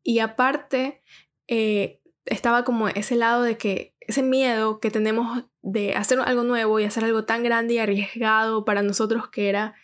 Y 0.02 0.20
aparte 0.20 1.02
eh, 1.48 2.00
estaba 2.24 2.64
como 2.64 2.88
ese 2.88 3.16
lado 3.16 3.42
de 3.42 3.58
que 3.58 3.94
ese 4.00 4.22
miedo 4.22 4.80
que 4.80 4.90
tenemos 4.90 5.44
de 5.62 5.94
hacer 5.94 6.18
algo 6.20 6.44
nuevo 6.44 6.80
y 6.80 6.84
hacer 6.84 7.04
algo 7.04 7.24
tan 7.24 7.42
grande 7.42 7.74
y 7.74 7.78
arriesgado 7.78 8.64
para 8.64 8.82
nosotros 8.82 9.28
que 9.28 9.48
era 9.48 9.74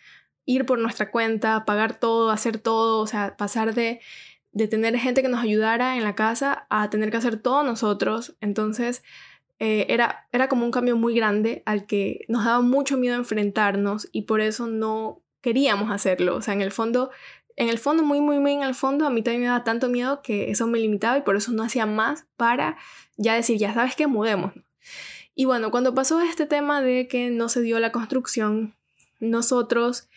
ir 0.45 0.65
por 0.65 0.79
nuestra 0.79 1.11
cuenta, 1.11 1.65
pagar 1.65 1.99
todo, 1.99 2.31
hacer 2.31 2.57
todo, 2.57 3.01
o 3.01 3.07
sea, 3.07 3.37
pasar 3.37 3.73
de 3.73 4.01
de 4.53 4.67
tener 4.67 4.97
gente 4.97 5.21
que 5.21 5.29
nos 5.29 5.41
ayudara 5.41 5.97
en 5.97 6.03
la 6.03 6.15
casa 6.15 6.65
a 6.69 6.89
tener 6.89 7.11
que 7.11 7.17
hacer 7.17 7.37
todo 7.37 7.63
nosotros. 7.63 8.35
Entonces 8.39 9.03
eh, 9.59 9.87
era, 9.89 10.27
era 10.31 10.47
como 10.47 10.65
un 10.65 10.71
cambio 10.71 10.95
muy 10.95 11.15
grande 11.15 11.63
al 11.65 11.85
que 11.85 12.25
nos 12.27 12.45
daba 12.45 12.61
mucho 12.61 12.97
miedo 12.97 13.15
enfrentarnos 13.15 14.07
y 14.11 14.23
por 14.23 14.41
eso 14.41 14.67
no 14.67 15.21
queríamos 15.41 15.91
hacerlo. 15.91 16.35
O 16.35 16.41
sea, 16.41 16.53
en 16.53 16.61
el 16.61 16.71
fondo, 16.71 17.09
en 17.55 17.69
el 17.69 17.79
fondo, 17.79 18.03
muy, 18.03 18.21
muy, 18.21 18.39
muy 18.39 18.53
en 18.53 18.63
el 18.63 18.75
fondo, 18.75 19.05
a 19.05 19.09
mí 19.09 19.23
también 19.23 19.41
me 19.41 19.47
daba 19.47 19.63
tanto 19.63 19.89
miedo 19.89 20.21
que 20.21 20.51
eso 20.51 20.67
me 20.67 20.79
limitaba 20.79 21.17
y 21.17 21.21
por 21.21 21.35
eso 21.35 21.51
no 21.51 21.63
hacía 21.63 21.85
más 21.85 22.25
para 22.37 22.77
ya 23.17 23.33
decir, 23.33 23.57
ya 23.57 23.73
sabes 23.73 23.95
que 23.95 24.07
mudemos. 24.07 24.53
Y 25.35 25.45
bueno, 25.45 25.71
cuando 25.71 25.95
pasó 25.95 26.21
este 26.21 26.45
tema 26.45 26.81
de 26.81 27.07
que 27.07 27.31
no 27.31 27.49
se 27.49 27.61
dio 27.61 27.79
la 27.79 27.91
construcción, 27.91 28.75
nosotros 29.19 30.09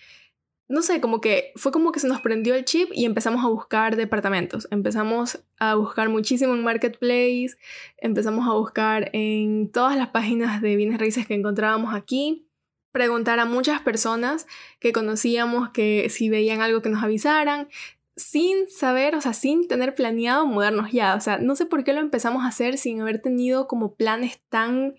no 0.69 0.83
sé, 0.83 1.01
como 1.01 1.21
que 1.21 1.53
fue 1.55 1.71
como 1.71 1.93
que 1.93 2.01
se 2.01 2.09
nos 2.09 2.21
prendió 2.21 2.55
el 2.55 2.65
chip 2.65 2.91
y 2.93 3.05
empezamos 3.05 3.45
a 3.45 3.49
buscar 3.49 3.97
departamentos. 3.97 4.67
Empezamos 4.71 5.41
a 5.59 5.75
buscar 5.77 6.09
muchísimo 6.09 6.55
en 6.55 6.65
Marketplace, 6.65 7.57
empezamos 7.99 8.49
a 8.49 8.53
buscar 8.55 9.11
en 9.13 9.71
todas 9.71 9.97
las 9.97 10.09
páginas 10.09 10.61
de 10.61 10.77
bienes 10.77 10.99
raíces 10.99 11.27
que 11.27 11.35
encontrábamos 11.35 11.95
aquí, 11.95 12.49
preguntar 12.91 13.39
a 13.39 13.45
muchas 13.45 13.81
personas 13.81 14.47
que 14.81 14.93
conocíamos 14.93 15.71
que 15.71 16.09
si 16.11 16.31
veían 16.31 16.63
algo 16.63 16.83
que 16.83 16.89
nos 16.89 17.03
avisaran, 17.03 17.69
sin 18.17 18.69
saber, 18.69 19.15
o 19.15 19.21
sea, 19.21 19.35
sin 19.35 19.69
tener 19.69 19.95
planeado 19.95 20.47
mudarnos 20.47 20.91
ya. 20.91 21.15
O 21.15 21.21
sea, 21.21 21.39
no 21.39 21.55
sé 21.55 21.67
por 21.67 21.85
qué 21.85 21.93
lo 21.93 22.01
empezamos 22.01 22.45
a 22.45 22.49
hacer 22.49 22.79
sin 22.79 23.01
haber 23.03 23.21
tenido 23.21 23.69
como 23.69 23.95
planes 23.95 24.41
tan 24.49 24.95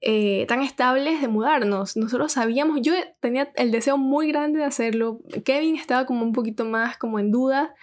eh, 0.00 0.46
tan 0.46 0.62
estables 0.62 1.20
de 1.20 1.28
mudarnos. 1.28 1.96
Nosotros 1.96 2.32
sabíamos, 2.32 2.80
yo 2.82 2.92
tenía 3.20 3.50
el 3.56 3.70
deseo 3.70 3.98
muy 3.98 4.28
grande 4.28 4.60
de 4.60 4.64
hacerlo. 4.64 5.20
Kevin 5.44 5.76
estaba 5.76 6.06
como 6.06 6.24
un 6.24 6.32
poquito 6.32 6.64
más 6.64 6.96
como 6.98 7.18
en 7.18 7.30
duda. 7.30 7.74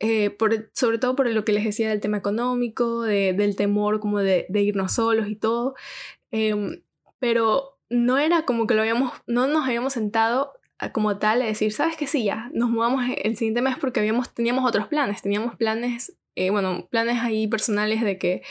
eh, 0.00 0.30
por, 0.30 0.70
sobre 0.74 0.98
todo 0.98 1.16
por 1.16 1.28
lo 1.30 1.44
que 1.44 1.52
les 1.52 1.64
decía 1.64 1.88
del 1.88 2.00
tema 2.00 2.18
económico, 2.18 3.02
del 3.02 3.56
temor 3.56 4.00
como 4.00 4.18
de, 4.20 4.46
irnos 4.52 4.92
solos 4.94 5.28
y 5.28 5.36
todo. 5.36 5.74
Em, 6.30 6.82
pero 7.18 7.78
no 7.90 8.18
era 8.18 8.44
como 8.44 8.66
que 8.66 8.74
lo 8.74 8.82
habíamos, 8.82 9.12
no 9.26 9.46
nos 9.46 9.66
habíamos 9.66 9.92
sentado 9.94 10.52
como 10.92 11.18
tal 11.18 11.42
a 11.42 11.46
decir, 11.46 11.72
sabes 11.72 11.96
que 11.96 12.06
sí, 12.06 12.24
ya, 12.24 12.50
nos 12.52 12.70
mudamos 12.70 13.04
el 13.22 13.36
siguiente 13.36 13.62
mes 13.62 13.76
porque 13.78 14.00
habíamos, 14.00 14.34
teníamos 14.34 14.68
otros 14.68 14.88
planes, 14.88 15.22
teníamos 15.22 15.56
planes, 15.56 16.16
eh, 16.36 16.50
bueno, 16.50 16.88
planes 16.90 17.20
ahí 17.20 17.46
personales 17.46 18.02
de 18.02 18.18
que 18.18 18.42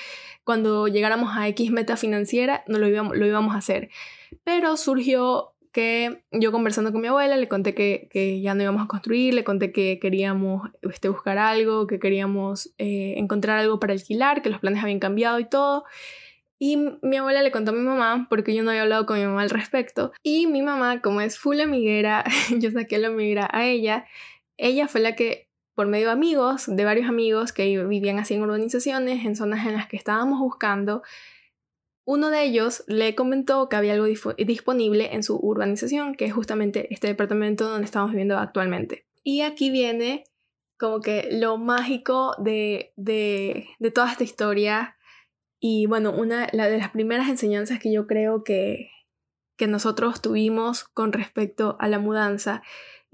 cuando 0.44 0.88
llegáramos 0.88 1.36
a 1.36 1.48
X 1.50 1.72
meta 1.72 1.98
financiera 1.98 2.64
no 2.68 2.78
lo 2.78 2.88
íbamos, 2.88 3.56
a 3.56 3.58
hacer. 3.58 3.90
Pero 4.44 4.78
surgió 4.78 5.54
que 5.72 6.24
yo 6.32 6.52
conversando 6.52 6.92
con 6.92 7.02
mi 7.02 7.08
abuela 7.08 7.36
le 7.36 7.48
conté 7.48 7.74
que, 7.74 8.08
que 8.12 8.42
ya 8.42 8.54
no 8.54 8.62
íbamos 8.62 8.84
a 8.84 8.88
construir, 8.88 9.34
le 9.34 9.44
conté 9.44 9.72
que 9.72 10.00
queríamos 10.00 10.70
este, 10.82 11.10
buscar 11.10 11.38
algo, 11.38 11.88
que 11.88 12.00
queríamos 12.00 12.74
eh, 12.78 13.16
encontrar 13.18 13.60
algo 13.60 13.80
para 13.80 13.94
alquilar, 13.94 14.42
que 14.42 14.50
los 14.50 14.60
planes 14.60 14.84
habían 14.84 15.00
cambiado 15.00 15.40
y 15.40 15.46
todo. 15.46 15.86
Y 16.60 16.78
mi 17.02 17.18
abuela 17.18 17.42
le 17.42 17.52
contó 17.52 17.72
a 17.72 17.74
mi 17.74 17.82
mamá, 17.82 18.28
porque 18.30 18.56
yo 18.56 18.64
no 18.64 18.70
había 18.70 18.84
hablado 18.84 19.06
con 19.06 19.20
mi 19.20 19.26
mamá 19.26 19.42
al 19.42 19.50
respecto. 19.50 20.14
Y 20.22 20.48
mi 20.48 20.62
mamá, 20.62 21.02
como 21.02 21.20
es 21.20 21.38
full 21.38 21.60
amiguera, 21.60 22.24
yo 22.58 22.72
saqué 22.72 23.00
la 23.00 23.10
amiguera 23.10 23.50
a 23.52 23.66
ella. 23.66 24.06
Ella 24.58 24.88
fue 24.88 25.02
la 25.02 25.16
que, 25.16 25.50
por 25.76 25.88
medio 25.88 26.08
de 26.08 26.14
amigos, 26.14 26.66
de 26.68 26.86
varios 26.86 27.08
amigos 27.08 27.52
que 27.52 27.84
vivían 27.86 28.20
así 28.20 28.34
en 28.36 28.44
urbanizaciones, 28.44 29.26
en 29.26 29.36
zonas 29.36 29.66
en 29.66 29.74
las 29.74 29.88
que 29.88 29.98
estábamos 29.98 30.40
buscando, 30.40 31.02
uno 32.06 32.30
de 32.30 32.44
ellos 32.44 32.84
le 32.88 33.16
comentó 33.16 33.70
que 33.70 33.76
había 33.76 33.94
algo 33.94 34.06
disponible 34.06 35.14
en 35.14 35.24
su 35.24 35.38
urbanización, 35.38 36.16
que 36.16 36.26
es 36.26 36.34
justamente 36.34 36.94
este 36.94 37.08
departamento 37.08 37.70
donde 37.70 37.86
estamos 37.86 38.12
viviendo 38.12 38.38
actualmente. 38.38 39.06
Y 39.24 39.42
aquí 39.42 39.70
viene 39.70 40.26
como 40.78 41.00
que 41.00 41.30
lo 41.32 41.58
mágico 41.58 42.36
de, 42.40 42.92
de, 42.98 43.68
de 43.80 43.92
toda 43.92 44.12
esta 44.12 44.26
historia. 44.26 44.98
Y 45.62 45.86
bueno, 45.86 46.12
una 46.12 46.50
la 46.52 46.68
de 46.68 46.78
las 46.78 46.90
primeras 46.90 47.30
enseñanzas 47.30 47.80
que 47.80 47.94
yo 47.94 48.06
creo 48.06 48.44
que, 48.44 48.90
que 49.56 49.68
nosotros 49.68 50.22
tuvimos 50.22 50.84
con 50.84 51.14
respecto 51.14 51.78
a 51.80 51.88
la 51.88 52.00
mudanza 52.00 52.64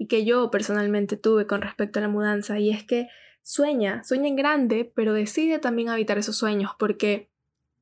y 0.00 0.06
que 0.06 0.24
yo 0.24 0.50
personalmente 0.50 1.18
tuve 1.18 1.46
con 1.46 1.60
respecto 1.60 1.98
a 1.98 2.02
la 2.02 2.08
mudanza, 2.08 2.58
y 2.58 2.70
es 2.70 2.82
que 2.84 3.08
sueña, 3.42 4.02
sueña 4.02 4.28
en 4.28 4.36
grande, 4.36 4.90
pero 4.96 5.12
decide 5.12 5.58
también 5.58 5.90
habitar 5.90 6.16
esos 6.16 6.38
sueños, 6.38 6.72
porque 6.78 7.30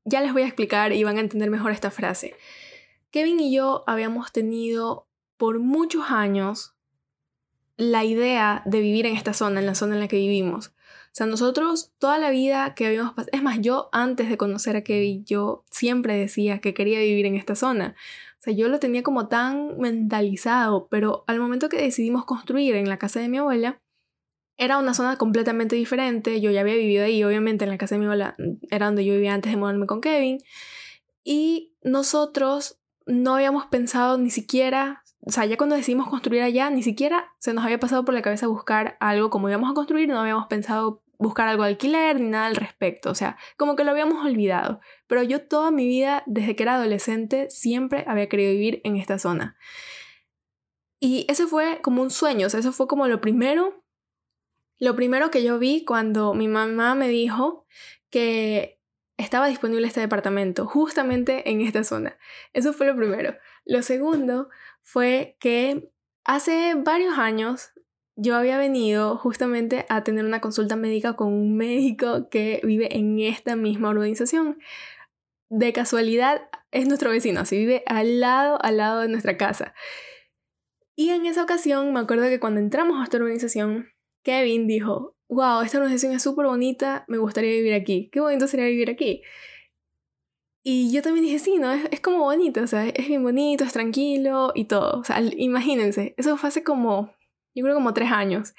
ya 0.05 0.21
les 0.21 0.33
voy 0.33 0.43
a 0.43 0.47
explicar 0.47 0.93
y 0.93 1.05
van 1.05 1.17
a 1.17 1.21
entender 1.21 1.49
mejor 1.49 1.71
esta 1.71 1.93
frase. 1.93 2.35
Kevin 3.13 3.39
y 3.39 3.55
yo 3.55 3.85
habíamos 3.87 4.33
tenido 4.33 5.07
por 5.37 5.61
muchos 5.61 6.11
años 6.11 6.75
la 7.79 8.05
idea 8.05 8.63
de 8.67 8.81
vivir 8.81 9.07
en 9.07 9.17
esta 9.17 9.33
zona, 9.33 9.61
en 9.61 9.67
la 9.67 9.75
zona 9.75 9.95
en 9.95 10.01
la 10.01 10.09
que 10.09 10.17
vivimos. 10.17 10.69
O 10.69 11.15
sea, 11.19 11.27
nosotros 11.27 11.93
toda 11.99 12.19
la 12.19 12.29
vida 12.31 12.75
que 12.75 12.87
habíamos 12.87 13.15
pasado, 13.15 13.31
es 13.33 13.43
más, 13.43 13.61
yo 13.61 13.89
antes 13.93 14.29
de 14.29 14.37
conocer 14.37 14.77
a 14.77 14.83
Kevin, 14.83 15.25
yo 15.25 15.65
siempre 15.71 16.17
decía 16.17 16.61
que 16.61 16.75
quería 16.75 16.99
vivir 16.99 17.25
en 17.25 17.37
esta 17.37 17.55
zona. 17.55 17.95
O 18.39 18.43
sea, 18.43 18.53
yo 18.53 18.69
lo 18.69 18.79
tenía 18.79 19.03
como 19.03 19.29
tan 19.29 19.79
mentalizado, 19.79 20.89
pero 20.91 21.25
al 21.27 21.41
momento 21.41 21.69
que 21.69 21.81
decidimos 21.81 22.25
construir 22.25 22.75
en 22.75 22.89
la 22.89 22.99
casa 22.99 23.21
de 23.21 23.29
mi 23.29 23.39
abuela, 23.39 23.81
era 24.57 24.79
una 24.79 24.93
zona 24.93 25.17
completamente 25.17 25.77
diferente, 25.77 26.41
yo 26.41 26.51
ya 26.51 26.61
había 26.63 26.75
vivido 26.75 27.05
ahí, 27.05 27.23
obviamente 27.23 27.65
en 27.65 27.71
la 27.71 27.79
casa 27.79 27.95
de 27.95 28.01
mi 28.01 28.05
abuela 28.07 28.35
mm, 28.39 28.67
era 28.71 28.87
donde 28.87 29.05
yo 29.05 29.15
vivía 29.15 29.33
antes 29.35 29.53
de 29.53 29.57
mudarme 29.57 29.87
con 29.87 30.01
Kevin, 30.01 30.39
y 31.23 31.75
nosotros 31.83 32.81
no 33.07 33.37
habíamos 33.37 33.67
pensado 33.67 34.19
ni 34.19 34.31
siquiera, 34.31 35.05
o 35.21 35.31
sea, 35.31 35.45
ya 35.47 35.57
cuando 35.57 35.77
decidimos 35.77 36.09
construir 36.09 36.43
allá, 36.43 36.71
ni 36.71 36.83
siquiera 36.83 37.33
se 37.39 37.53
nos 37.53 37.65
había 37.65 37.81
pasado 37.81 38.05
por 38.05 38.15
la 38.15 38.23
cabeza 38.23 38.47
buscar 38.47 38.97
algo 39.01 39.31
como 39.31 39.49
íbamos 39.49 39.71
a 39.71 39.75
construir, 39.75 40.09
no 40.09 40.21
habíamos 40.21 40.47
pensado 40.47 41.03
buscar 41.19 41.49
algo 41.49 41.65
de 41.65 41.71
alquiler 41.71 42.21
ni 42.21 42.29
nada 42.29 42.47
al 42.47 42.57
respecto, 42.57 43.11
o 43.11 43.15
sea, 43.15 43.37
como 43.57 43.75
que 43.75 43.85
lo 43.85 43.91
habíamos 43.91 44.25
olvidado. 44.25 44.81
Pero 45.09 45.23
yo 45.23 45.43
toda 45.43 45.71
mi 45.71 45.87
vida, 45.87 46.23
desde 46.27 46.55
que 46.55 46.63
era 46.63 46.77
adolescente, 46.77 47.51
siempre 47.51 48.05
había 48.07 48.29
querido 48.29 48.53
vivir 48.53 48.81
en 48.85 48.97
esta 48.97 49.19
zona. 49.19 49.57
Y 51.01 51.27
ese 51.29 51.47
fue 51.47 51.81
como 51.83 52.03
un 52.03 52.11
sueño, 52.11 52.47
o 52.47 52.51
sea, 52.51 52.61
eso 52.61 52.73
fue 52.73 52.87
como 52.87 53.09
lo 53.09 53.21
primero 53.21 53.83
lo 54.79 54.95
primero 54.95 55.31
que 55.31 55.43
yo 55.43 55.59
vi 55.59 55.85
cuando 55.85 56.35
mi 56.35 56.49
mamá 56.49 56.95
me 56.95 57.09
dijo 57.09 57.67
que 58.11 58.81
estaba 59.17 59.49
disponible 59.49 59.87
este 59.87 60.01
departamento 60.01 60.67
justamente 60.67 61.51
en 61.51 61.61
esta 61.61 61.83
zona. 61.83 62.17
Eso 62.53 62.73
fue 62.73 62.87
lo 62.87 62.97
primero. 62.97 63.37
Lo 63.65 63.83
segundo 63.83 64.49
fue 64.83 65.37
que 65.41 65.91
hace 66.25 66.75
varios 66.75 67.19
años 67.19 67.73
yo 68.17 68.35
había 68.37 68.59
venido 68.59 69.17
justamente 69.17 69.87
a 69.89 70.03
tener 70.03 70.25
una 70.25 70.41
consulta 70.41 70.75
médica 70.75 71.15
con 71.15 71.33
un 71.33 71.57
médico 71.57 72.29
que 72.31 72.61
vive 72.65 72.97
en 72.97 73.21
esta 73.21 73.55
misma 73.55 73.91
urbanización. 73.91 74.59
De 75.51 75.73
casualidad 75.73 76.49
es 76.73 76.89
nuestro 76.89 77.11
vecino, 77.11 77.41
así 77.41 77.57
vive 77.57 77.83
al 77.87 78.21
lado, 78.21 78.59
al 78.61 78.77
lado 78.77 79.01
de 79.01 79.09
nuestra 79.09 79.37
casa. 79.37 79.73
Y 80.97 81.11
en 81.11 81.27
esa 81.27 81.45
ocasión 81.45 81.93
me 81.93 82.01
acuerdo 82.01 82.25
que 82.25 82.41
cuando 82.41 82.59
entramos 82.59 83.01
a 83.01 83.05
esta 83.05 83.19
urbanización 83.19 83.89
Kevin 84.25 84.67
dijo, 84.67 85.17
wow, 85.29 85.63
esta 85.63 85.79
organización 85.79 86.13
es 86.13 86.23
súper 86.23 86.47
bonita, 86.47 87.05
me 87.09 87.19
gustaría 87.19 87.53
vivir 87.53 87.75
aquí, 87.75 88.11
qué 88.13 88.21
bonito 88.21 88.47
sería 88.47 88.67
vivir 88.67 88.91
aquí. 88.91 89.23
Y 90.62 90.93
yo 90.93 91.03
también 91.03 91.25
dije, 91.25 91.38
sí, 91.38 91.57
¿no? 91.59 91.73
Es, 91.73 92.00
como 92.00 92.19
bonito, 92.19 92.62
o 92.62 92.67
sea, 92.67 92.87
es 92.88 93.09
bien 93.09 93.23
bonito, 93.23 93.65
es 93.65 93.73
tranquilo 93.73 94.53
y 94.55 94.65
todo. 94.65 95.00
O 95.00 95.05
sea, 95.05 95.21
imagínense, 95.21 96.15
eso 96.17 96.37
fue 96.37 96.49
hace 96.49 96.62
como, 96.62 97.15
yo 97.55 97.65
creo 97.65 97.75
como 97.75 97.95
tres 97.95 98.11
años. 98.11 98.55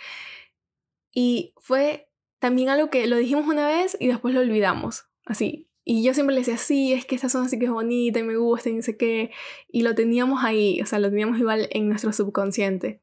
Y 1.13 1.53
fue 1.57 2.09
también 2.39 2.69
algo 2.69 2.89
que 2.89 3.07
lo 3.07 3.17
dijimos 3.17 3.47
una 3.47 3.67
vez 3.67 3.97
y 3.99 4.07
después 4.07 4.33
lo 4.33 4.41
olvidamos, 4.41 5.05
así. 5.25 5.67
Y 5.83 6.03
yo 6.03 6.13
siempre 6.13 6.35
le 6.35 6.41
decía, 6.41 6.57
sí, 6.57 6.93
es 6.93 7.05
que 7.05 7.15
esta 7.15 7.29
zona 7.29 7.49
sí 7.49 7.57
que 7.57 7.65
es 7.65 7.71
bonita 7.71 8.19
y 8.19 8.23
me 8.23 8.37
gusta 8.37 8.69
y 8.69 8.73
no 8.73 8.81
sé 8.81 8.95
qué. 8.97 9.31
Y 9.67 9.81
lo 9.81 9.95
teníamos 9.95 10.43
ahí, 10.43 10.81
o 10.81 10.85
sea, 10.85 10.99
lo 10.99 11.09
teníamos 11.09 11.39
igual 11.39 11.67
en 11.71 11.89
nuestro 11.89 12.13
subconsciente. 12.13 13.01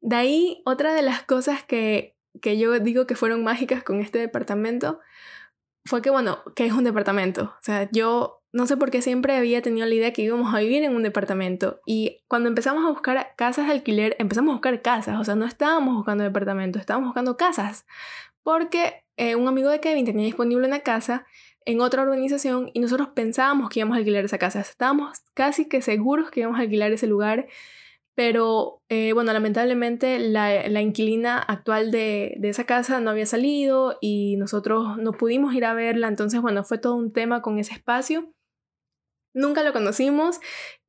De 0.00 0.16
ahí, 0.16 0.62
otra 0.64 0.94
de 0.94 1.02
las 1.02 1.22
cosas 1.22 1.62
que, 1.62 2.16
que 2.40 2.58
yo 2.58 2.78
digo 2.80 3.06
que 3.06 3.16
fueron 3.16 3.44
mágicas 3.44 3.82
con 3.82 4.00
este 4.00 4.18
departamento 4.18 5.00
fue 5.84 6.02
que, 6.02 6.10
bueno, 6.10 6.38
que 6.54 6.66
es 6.66 6.72
un 6.72 6.84
departamento. 6.84 7.44
O 7.44 7.62
sea, 7.62 7.88
yo 7.92 8.42
no 8.52 8.66
sé 8.66 8.76
por 8.76 8.90
qué 8.90 9.02
siempre 9.02 9.36
había 9.36 9.62
tenido 9.62 9.86
la 9.86 9.94
idea 9.94 10.12
que 10.12 10.22
íbamos 10.22 10.54
a 10.54 10.60
vivir 10.60 10.82
en 10.84 10.94
un 10.94 11.02
departamento. 11.02 11.80
Y 11.86 12.22
cuando 12.28 12.48
empezamos 12.48 12.86
a 12.86 12.90
buscar 12.90 13.34
casas 13.36 13.66
de 13.66 13.72
alquiler, 13.72 14.16
empezamos 14.18 14.52
a 14.52 14.54
buscar 14.54 14.80
casas. 14.80 15.18
O 15.20 15.24
sea, 15.24 15.34
no 15.34 15.44
estábamos 15.44 15.96
buscando 15.96 16.24
departamentos, 16.24 16.80
estábamos 16.80 17.08
buscando 17.08 17.36
casas. 17.36 17.84
Porque 18.42 19.04
eh, 19.16 19.36
un 19.36 19.48
amigo 19.48 19.70
de 19.70 19.80
Kevin 19.80 20.04
tenía 20.04 20.24
disponible 20.24 20.66
una 20.66 20.80
casa 20.80 21.26
en 21.66 21.80
otra 21.80 22.02
urbanización 22.02 22.70
y 22.72 22.80
nosotros 22.80 23.08
pensábamos 23.08 23.70
que 23.70 23.80
íbamos 23.80 23.96
a 23.96 23.98
alquilar 23.98 24.24
esa 24.24 24.38
casa. 24.38 24.60
Estábamos 24.60 25.18
casi 25.34 25.68
que 25.68 25.82
seguros 25.82 26.30
que 26.30 26.40
íbamos 26.40 26.58
a 26.58 26.62
alquilar 26.62 26.92
ese 26.92 27.06
lugar 27.06 27.46
pero 28.14 28.82
eh, 28.88 29.12
bueno, 29.12 29.32
lamentablemente 29.32 30.18
la, 30.18 30.68
la 30.68 30.82
inquilina 30.82 31.38
actual 31.38 31.90
de, 31.90 32.34
de, 32.38 32.48
esa 32.48 32.64
casa 32.64 33.00
no 33.00 33.10
había 33.10 33.26
salido 33.26 33.98
y 34.00 34.36
nosotros 34.36 34.96
no 34.98 35.12
pudimos 35.12 35.54
ir 35.54 35.64
a 35.64 35.74
verla, 35.74 36.08
entonces 36.08 36.40
bueno, 36.40 36.64
fue 36.64 36.78
todo 36.78 36.94
un 36.94 37.12
tema 37.12 37.42
con 37.42 37.58
ese 37.58 37.72
espacio. 37.72 38.32
Nunca 39.34 39.64
lo 39.64 39.72
conocimos 39.72 40.38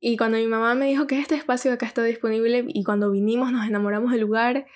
y 0.00 0.16
cuando 0.16 0.38
mi 0.38 0.46
mamá 0.46 0.76
me 0.76 0.86
dijo 0.86 1.08
que 1.08 1.18
este 1.18 1.34
espacio 1.34 1.72
acá 1.72 1.86
está 1.86 2.04
disponible 2.04 2.64
y 2.68 2.84
cuando 2.84 3.10
vinimos 3.10 3.50
nos 3.50 3.66
enamoramos 3.66 4.12
del 4.12 4.20
lugar, 4.20 4.66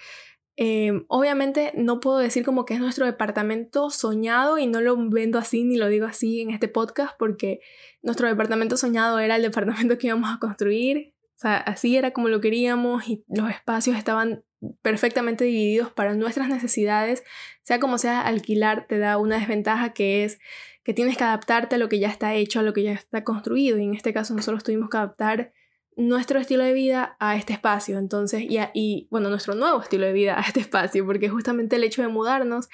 eh, 0.57 1.04
obviamente 1.09 1.73
no 1.76 2.00
puedo 2.00 2.19
decir 2.19 2.45
como 2.45 2.64
que 2.64 2.75
es 2.75 2.80
nuestro 2.80 3.07
departamento 3.07 3.90
soñado 3.90 4.59
y 4.59 4.66
no 4.66 4.80
lo 4.80 4.97
vendo 5.09 5.38
así 5.38 5.64
ni 5.64 5.76
lo 5.76 5.87
digo 5.88 6.04
así 6.07 6.40
en 6.40 6.50
este 6.50 6.66
podcast 6.69 7.16
porque 7.16 7.61
nuestro 8.02 8.28
departamento 8.28 8.76
soñado 8.76 9.21
era 9.21 9.37
el 9.37 9.42
departamento 9.42 9.97
que 9.97 10.09
íbamos 10.09 10.35
a 10.35 10.38
construir, 10.38 11.14
o 11.40 11.42
sea, 11.42 11.56
así 11.56 11.97
era 11.97 12.11
como 12.11 12.28
lo 12.28 12.42
queríamos 12.42 13.09
y 13.09 13.25
los 13.26 13.49
espacios 13.49 13.97
estaban 13.97 14.44
perfectamente 14.82 15.42
divididos 15.44 15.90
para 15.90 16.12
nuestras 16.12 16.50
necesidades. 16.50 17.25
Sea 17.62 17.80
como 17.80 17.97
sea, 17.97 18.20
alquilar 18.20 18.87
te 18.87 18.99
da 18.99 19.16
una 19.16 19.38
desventaja 19.38 19.94
que 19.94 20.25
es 20.25 20.38
que 20.85 20.92
tienes 20.92 21.16
que 21.16 21.25
adaptarte 21.25 21.76
a 21.76 21.78
lo 21.78 21.88
que 21.88 21.99
ya 21.99 22.09
está 22.09 22.35
hecho, 22.35 22.61
a 22.61 22.62
lo 22.62 22.75
que 22.75 22.82
ya 22.82 22.92
está 22.92 23.25
construido. 23.25 23.78
Y 23.78 23.85
en 23.85 23.94
este 23.94 24.12
caso 24.12 24.35
nosotros 24.35 24.64
tuvimos 24.64 24.90
que 24.90 24.99
adaptar 24.99 25.54
nuestro 25.97 26.38
estilo 26.38 26.62
de 26.62 26.75
vida 26.75 27.16
a 27.20 27.37
este 27.37 27.54
espacio. 27.54 27.99
Entonces, 27.99 28.42
y, 28.42 28.59
y 28.75 29.09
bueno, 29.11 29.30
nuestro 29.30 29.54
nuevo 29.54 29.80
estilo 29.80 30.04
de 30.04 30.12
vida 30.12 30.38
a 30.38 30.42
este 30.42 30.61
espacio, 30.61 31.06
porque 31.06 31.30
justamente 31.30 31.76
el 31.76 31.85
hecho 31.85 32.02
de 32.02 32.09
mudarnos 32.09 32.68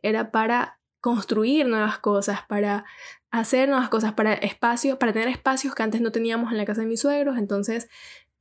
era 0.00 0.30
para 0.30 0.78
construir 1.00 1.66
nuevas 1.66 1.98
cosas, 1.98 2.42
para 2.46 2.84
hacer 3.32 3.68
nuevas 3.68 3.88
cosas 3.88 4.12
para 4.12 4.34
espacios, 4.34 4.98
para 4.98 5.12
tener 5.12 5.28
espacios 5.28 5.74
que 5.74 5.82
antes 5.82 6.00
no 6.00 6.12
teníamos 6.12 6.52
en 6.52 6.58
la 6.58 6.66
casa 6.66 6.82
de 6.82 6.86
mis 6.86 7.00
suegros. 7.00 7.38
Entonces, 7.38 7.88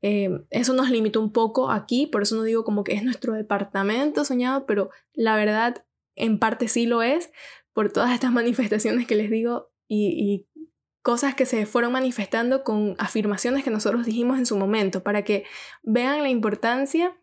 eh, 0.02 0.30
eso 0.50 0.74
nos 0.74 0.90
limitó 0.90 1.22
un 1.22 1.32
poco 1.32 1.72
aquí, 1.72 2.08
por 2.08 2.24
eso 2.24 2.36
no 2.36 2.44
digo 2.44 2.64
como 2.64 2.84
que 2.84 2.94
es 2.94 3.04
nuestro 3.04 3.34
departamento 3.34 4.26
soñado, 4.26 4.66
pero 4.66 4.90
la 5.14 5.36
verdad, 5.36 5.86
en 6.16 6.40
parte 6.40 6.68
sí 6.68 6.86
lo 6.86 7.02
es, 7.02 7.32
por 7.74 7.92
todas 7.92 8.12
estas 8.12 8.34
manifestaciones 8.34 9.08
que 9.08 9.16
les 9.16 9.32
digo 9.32 9.72
y, 9.88 10.10
y 10.10 10.48
cosas 11.02 11.36
que 11.36 11.46
se 11.46 11.66
fueron 11.66 11.94
manifestando 11.94 12.64
con 12.64 12.96
afirmaciones 13.00 13.64
que 13.64 13.70
nosotros 13.70 14.06
dijimos 14.06 14.38
en 14.38 14.46
su 14.46 14.58
momento, 14.58 15.04
para 15.04 15.24
que 15.24 15.46
vean 15.84 16.22
la 16.22 16.30
importancia 16.30 17.18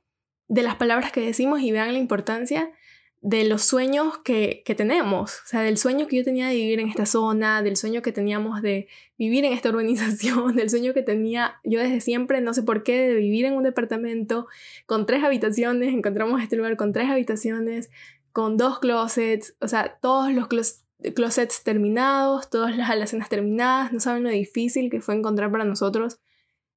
de 0.49 0.63
las 0.63 0.77
palabras 0.77 1.13
que 1.13 1.21
decimos 1.21 1.61
y 1.61 1.71
vean 1.71 1.93
la 1.93 1.99
importancia 1.99 2.73
de 3.21 3.45
los 3.45 3.63
sueños 3.63 4.19
que, 4.19 4.63
que, 4.65 4.75
tenemos, 4.75 5.41
o 5.45 5.47
sea, 5.47 5.63
del 5.63 5.77
sueño 5.77 6.07
que 6.07 6.17
yo 6.17 6.25
tenía 6.25 6.49
de 6.49 6.55
vivir 6.55 6.79
en 6.79 6.89
esta 6.89 7.05
zona, 7.05 7.63
del 7.63 7.77
sueño 7.77 8.01
que 8.01 8.13
teníamos 8.13 8.63
de 8.63 8.89
vivir 9.17 9.45
en 9.45 9.53
esta 9.53 9.69
urbanización, 9.71 10.55
del 10.55 10.71
sueño 10.71 10.95
que 10.95 11.03
tenía 11.03 11.57
yo 11.65 11.81
desde 11.81 12.01
siempre, 12.01 12.41
no 12.41 12.55
sé 12.55 12.63
por 12.63 12.85
qué, 12.85 13.09
de 13.09 13.15
vivir 13.15 13.45
en 13.45 13.55
un 13.55 13.65
departamento 13.65 14.47
con 14.87 15.05
tres 15.05 15.25
habitaciones, 15.25 15.93
encontramos 15.93 16.41
este 16.41 16.57
lugar 16.57 16.77
con 16.77 16.93
tres 16.93 17.11
habitaciones, 17.11 17.91
con 18.33 18.57
dos 18.57 18.79
closets, 18.79 19.57
o 19.61 19.67
sea, 19.67 19.99
todos 20.01 20.33
los 20.33 20.47
closets 20.47 21.65
terminados, 21.65 22.51
todas 22.51 22.77
las 22.77 22.89
alacenas 22.89 23.29
terminadas, 23.29 23.93
no 23.93 23.99
saben 23.99 24.23
lo 24.23 24.31
difícil 24.31 24.91
que 24.91 25.01
fue 25.01 25.17
encontrar 25.17 25.51
para 25.51 25.65
nosotros 25.65 26.21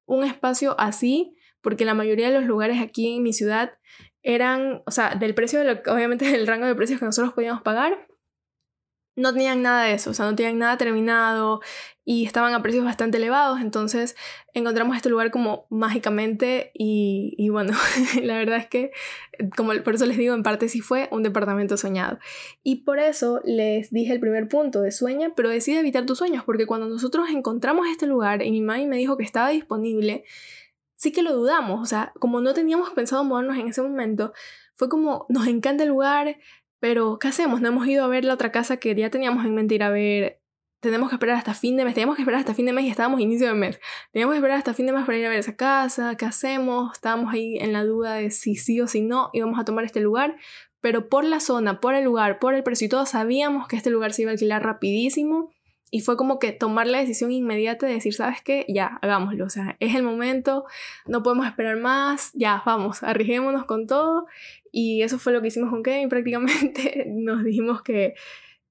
un 0.06 0.24
espacio 0.24 0.74
así, 0.78 1.36
porque 1.60 1.84
la 1.84 1.94
mayoría 1.94 2.30
de 2.30 2.34
los 2.34 2.44
lugares 2.44 2.80
aquí 2.80 3.14
en 3.14 3.22
mi 3.22 3.32
ciudad 3.32 3.72
eran, 4.22 4.82
o 4.86 4.90
sea, 4.90 5.14
del 5.14 5.34
precio 5.34 5.58
de 5.58 5.64
lo, 5.66 5.92
obviamente 5.92 6.24
del 6.30 6.46
rango 6.46 6.66
de 6.66 6.74
precios 6.74 6.98
que 6.98 7.06
nosotros 7.06 7.34
podíamos 7.34 7.62
pagar, 7.62 8.06
no 9.14 9.32
tenían 9.32 9.60
nada 9.60 9.84
de 9.84 9.94
eso, 9.94 10.10
o 10.10 10.14
sea, 10.14 10.24
no 10.24 10.34
tenían 10.34 10.58
nada 10.58 10.78
terminado 10.78 11.60
y 12.02 12.24
estaban 12.24 12.54
a 12.54 12.62
precios 12.62 12.84
bastante 12.84 13.18
elevados, 13.18 13.60
entonces 13.60 14.16
encontramos 14.54 14.96
este 14.96 15.10
lugar 15.10 15.30
como 15.30 15.66
mágicamente 15.68 16.70
y, 16.74 17.34
y 17.36 17.50
bueno, 17.50 17.74
la 18.22 18.38
verdad 18.38 18.56
es 18.56 18.66
que, 18.68 18.90
como 19.54 19.74
por 19.82 19.94
eso 19.94 20.06
les 20.06 20.16
digo, 20.16 20.34
en 20.34 20.42
parte 20.42 20.68
sí 20.70 20.80
fue 20.80 21.08
un 21.12 21.22
departamento 21.22 21.76
soñado. 21.76 22.18
Y 22.62 22.76
por 22.84 22.98
eso 22.98 23.40
les 23.44 23.90
dije 23.90 24.14
el 24.14 24.20
primer 24.20 24.48
punto 24.48 24.80
de 24.80 24.90
sueña, 24.90 25.32
pero 25.36 25.50
decide 25.50 25.80
evitar 25.80 26.06
tus 26.06 26.18
sueños, 26.18 26.42
porque 26.44 26.66
cuando 26.66 26.88
nosotros 26.88 27.28
encontramos 27.28 27.86
este 27.88 28.06
lugar 28.06 28.42
y 28.42 28.50
mi 28.50 28.62
mami 28.62 28.86
me 28.86 28.96
dijo 28.96 29.18
que 29.18 29.24
estaba 29.24 29.50
disponible, 29.50 30.24
sí 31.02 31.10
que 31.10 31.22
lo 31.22 31.34
dudamos, 31.34 31.80
o 31.82 31.84
sea, 31.84 32.12
como 32.20 32.40
no 32.40 32.54
teníamos 32.54 32.90
pensado 32.90 33.24
movernos 33.24 33.58
en 33.58 33.66
ese 33.66 33.82
momento, 33.82 34.32
fue 34.76 34.88
como, 34.88 35.26
nos 35.28 35.48
encanta 35.48 35.82
el 35.82 35.88
lugar, 35.88 36.38
pero 36.78 37.18
¿qué 37.18 37.26
hacemos? 37.26 37.60
No 37.60 37.68
hemos 37.68 37.88
ido 37.88 38.04
a 38.04 38.06
ver 38.06 38.24
la 38.24 38.34
otra 38.34 38.52
casa 38.52 38.76
que 38.76 38.94
ya 38.94 39.10
teníamos 39.10 39.44
en 39.44 39.52
mente 39.52 39.74
ir 39.74 39.82
a 39.82 39.90
ver. 39.90 40.40
Tenemos 40.80 41.08
que 41.08 41.16
esperar 41.16 41.36
hasta 41.36 41.54
fin 41.54 41.76
de 41.76 41.84
mes, 41.84 41.94
teníamos 41.94 42.14
que 42.14 42.22
esperar 42.22 42.38
hasta 42.38 42.54
fin 42.54 42.66
de 42.66 42.72
mes 42.72 42.84
y 42.84 42.88
estábamos 42.88 43.20
inicio 43.20 43.48
de 43.48 43.54
mes. 43.54 43.80
Teníamos 44.12 44.34
que 44.34 44.38
esperar 44.38 44.58
hasta 44.58 44.74
fin 44.74 44.86
de 44.86 44.92
mes 44.92 45.04
para 45.04 45.18
ir 45.18 45.26
a 45.26 45.28
ver 45.28 45.40
esa 45.40 45.56
casa, 45.56 46.16
¿qué 46.16 46.24
hacemos? 46.24 46.92
Estábamos 46.92 47.34
ahí 47.34 47.56
en 47.58 47.72
la 47.72 47.84
duda 47.84 48.14
de 48.14 48.30
si 48.30 48.54
sí 48.54 48.80
o 48.80 48.86
si 48.86 49.00
no 49.00 49.30
íbamos 49.32 49.58
a 49.58 49.64
tomar 49.64 49.84
este 49.84 50.00
lugar, 50.00 50.36
pero 50.80 51.08
por 51.08 51.24
la 51.24 51.40
zona, 51.40 51.80
por 51.80 51.96
el 51.96 52.04
lugar, 52.04 52.38
por 52.38 52.54
el 52.54 52.62
precio 52.62 52.86
y 52.86 52.88
todo, 52.88 53.06
sabíamos 53.06 53.66
que 53.66 53.74
este 53.74 53.90
lugar 53.90 54.12
se 54.12 54.22
iba 54.22 54.30
a 54.30 54.34
alquilar 54.34 54.62
rapidísimo 54.62 55.50
y 55.94 56.00
fue 56.00 56.16
como 56.16 56.38
que 56.38 56.52
tomar 56.52 56.86
la 56.86 57.00
decisión 57.00 57.30
inmediata 57.32 57.86
de 57.86 57.92
decir, 57.92 58.14
¿sabes 58.14 58.40
qué? 58.40 58.64
Ya, 58.66 58.98
hagámoslo. 59.02 59.44
O 59.44 59.50
sea, 59.50 59.76
es 59.78 59.94
el 59.94 60.02
momento, 60.02 60.64
no 61.06 61.22
podemos 61.22 61.46
esperar 61.46 61.76
más, 61.76 62.30
ya, 62.32 62.62
vamos, 62.64 63.02
arriesguémonos 63.02 63.66
con 63.66 63.86
todo. 63.86 64.24
Y 64.72 65.02
eso 65.02 65.18
fue 65.18 65.34
lo 65.34 65.42
que 65.42 65.48
hicimos 65.48 65.68
con 65.68 65.82
Kevin. 65.82 66.08
Prácticamente 66.08 67.04
nos 67.08 67.44
dijimos 67.44 67.82
que, 67.82 68.14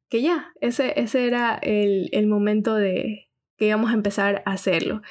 que 0.10 0.24
ya, 0.24 0.51
ese, 0.62 1.00
ese 1.00 1.28
era 1.28 1.60
el, 1.62 2.10
el 2.12 2.25
momento 2.25 2.74
de 2.74 3.30
que 3.56 3.68
íbamos 3.68 3.92
a 3.92 3.94
empezar 3.94 4.42
a 4.48 4.54
hacerlo. 4.54 5.04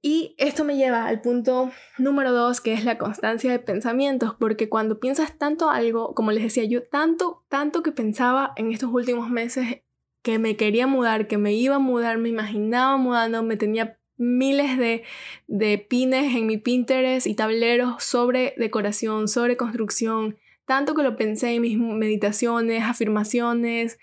Y 0.00 0.36
esto 0.38 0.64
me 0.64 0.76
lleva 0.76 1.06
al 1.06 1.22
punto 1.22 1.72
número 1.98 2.30
dos, 2.30 2.60
que 2.60 2.72
es 2.72 2.84
la 2.84 2.98
constancia 2.98 3.50
de 3.50 3.58
pensamientos, 3.58 4.36
porque 4.38 4.68
cuando 4.68 5.00
piensas 5.00 5.38
tanto 5.38 5.70
algo, 5.70 6.14
como 6.14 6.30
les 6.30 6.44
decía 6.44 6.64
yo, 6.64 6.84
tanto, 6.84 7.42
tanto 7.48 7.82
que 7.82 7.90
pensaba 7.90 8.52
en 8.56 8.70
estos 8.70 8.90
últimos 8.92 9.28
meses 9.28 9.80
que 10.24 10.38
me 10.38 10.56
quería 10.56 10.86
mudar, 10.86 11.28
que 11.28 11.36
me 11.36 11.52
iba 11.52 11.76
a 11.76 11.78
mudar, 11.80 12.16
me 12.16 12.30
imaginaba 12.30 12.96
mudando, 12.96 13.42
me 13.42 13.58
tenía 13.58 13.98
miles 14.16 14.78
de, 14.78 15.04
de 15.48 15.76
pines 15.76 16.34
en 16.34 16.46
mi 16.46 16.56
Pinterest 16.56 17.26
y 17.26 17.34
tableros 17.34 18.02
sobre 18.02 18.54
decoración, 18.56 19.28
sobre 19.28 19.58
construcción, 19.58 20.38
tanto 20.64 20.94
que 20.94 21.02
lo 21.02 21.16
pensé 21.16 21.54
en 21.54 21.60
mis 21.60 21.78
meditaciones, 21.78 22.84
afirmaciones, 22.84 23.98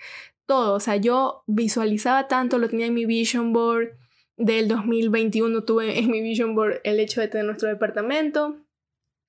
todo, 0.46 0.76
o 0.76 0.80
sea, 0.80 0.96
yo 0.98 1.44
visualizaba 1.48 2.28
tanto, 2.28 2.60
lo 2.60 2.70
tenía 2.70 2.86
en 2.86 2.94
mi 2.94 3.08
vision 3.08 3.52
board 3.52 3.98
del 4.38 4.68
2021, 4.68 5.64
tuve 5.64 5.98
en 5.98 6.12
mi 6.12 6.22
vision 6.22 6.54
board 6.54 6.82
el 6.84 7.00
hecho 7.00 7.20
de 7.20 7.30
tener 7.30 7.48
nuestro 7.48 7.68
departamento, 7.68 8.58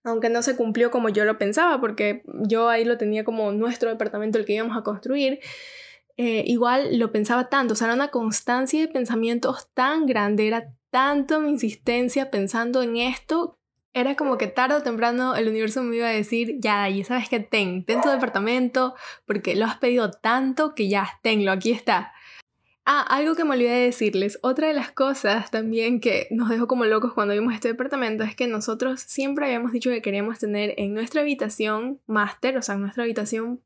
aunque 0.04 0.28
no 0.28 0.42
se 0.42 0.56
cumplió 0.56 0.90
como 0.90 1.08
yo 1.08 1.24
lo 1.24 1.38
pensaba, 1.38 1.80
porque 1.80 2.22
yo 2.26 2.68
ahí 2.68 2.84
lo 2.84 2.98
tenía 2.98 3.24
como 3.24 3.50
nuestro 3.52 3.88
departamento 3.88 4.38
el 4.38 4.44
que 4.44 4.52
íbamos 4.52 4.76
a 4.76 4.82
construir, 4.82 5.40
eh, 6.22 6.44
igual 6.46 7.00
lo 7.00 7.10
pensaba 7.10 7.48
tanto, 7.48 7.72
o 7.72 7.76
sea, 7.76 7.88
era 7.88 7.94
una 7.94 8.12
constancia 8.12 8.80
de 8.80 8.86
pensamientos 8.86 9.66
tan 9.74 10.06
grande, 10.06 10.46
era 10.46 10.72
tanto 10.90 11.40
mi 11.40 11.50
insistencia 11.50 12.30
pensando 12.30 12.80
en 12.80 12.96
esto, 12.96 13.58
era 13.92 14.14
como 14.14 14.38
que 14.38 14.46
tarde 14.46 14.76
o 14.76 14.82
temprano 14.84 15.34
el 15.34 15.48
universo 15.48 15.82
me 15.82 15.96
iba 15.96 16.06
a 16.06 16.12
decir, 16.12 16.58
ya, 16.60 16.88
y 16.88 17.02
sabes 17.02 17.28
que 17.28 17.40
ten, 17.40 17.84
ten 17.84 18.00
tu 18.02 18.08
departamento, 18.08 18.94
porque 19.26 19.56
lo 19.56 19.66
has 19.66 19.78
pedido 19.78 20.12
tanto 20.12 20.76
que 20.76 20.88
ya, 20.88 21.18
tenlo, 21.24 21.50
aquí 21.50 21.72
está. 21.72 22.12
Ah, 22.84 23.02
algo 23.02 23.34
que 23.34 23.42
me 23.42 23.56
olvidé 23.56 23.70
de 23.70 23.84
decirles, 23.86 24.38
otra 24.42 24.68
de 24.68 24.74
las 24.74 24.92
cosas 24.92 25.50
también 25.50 25.98
que 26.00 26.28
nos 26.30 26.50
dejó 26.50 26.68
como 26.68 26.84
locos 26.84 27.14
cuando 27.14 27.34
vimos 27.34 27.52
este 27.52 27.66
departamento 27.66 28.22
es 28.22 28.36
que 28.36 28.46
nosotros 28.46 29.00
siempre 29.00 29.46
habíamos 29.46 29.72
dicho 29.72 29.90
que 29.90 30.02
queríamos 30.02 30.38
tener 30.38 30.74
en 30.76 30.94
nuestra 30.94 31.22
habitación 31.22 32.00
máster, 32.06 32.56
o 32.56 32.62
sea, 32.62 32.76
en 32.76 32.82
nuestra 32.82 33.02
habitación, 33.02 33.60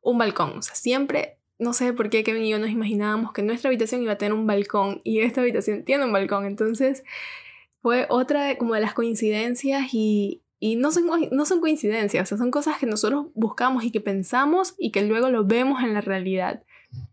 un 0.00 0.16
balcón, 0.16 0.56
o 0.56 0.62
sea, 0.62 0.74
siempre 0.74 1.37
no 1.58 1.72
sé 1.72 1.92
por 1.92 2.08
qué 2.10 2.22
Kevin 2.24 2.44
y 2.44 2.50
yo 2.50 2.58
nos 2.58 2.70
imaginábamos 2.70 3.32
que 3.32 3.42
nuestra 3.42 3.68
habitación 3.68 4.02
iba 4.02 4.12
a 4.12 4.18
tener 4.18 4.32
un 4.32 4.46
balcón 4.46 5.00
y 5.04 5.20
esta 5.20 5.40
habitación 5.40 5.84
tiene 5.84 6.04
un 6.04 6.12
balcón. 6.12 6.46
Entonces 6.46 7.04
fue 7.82 8.06
otra 8.08 8.44
de, 8.44 8.58
como 8.58 8.74
de 8.74 8.80
las 8.80 8.94
coincidencias 8.94 9.92
y, 9.92 10.42
y 10.60 10.76
no, 10.76 10.92
son, 10.92 11.06
no 11.30 11.44
son 11.46 11.60
coincidencias, 11.60 12.22
o 12.22 12.26
sea, 12.28 12.38
son 12.38 12.50
cosas 12.50 12.78
que 12.78 12.86
nosotros 12.86 13.26
buscamos 13.34 13.84
y 13.84 13.90
que 13.90 14.00
pensamos 14.00 14.74
y 14.78 14.92
que 14.92 15.02
luego 15.02 15.30
lo 15.30 15.44
vemos 15.44 15.82
en 15.82 15.94
la 15.94 16.00
realidad. 16.00 16.62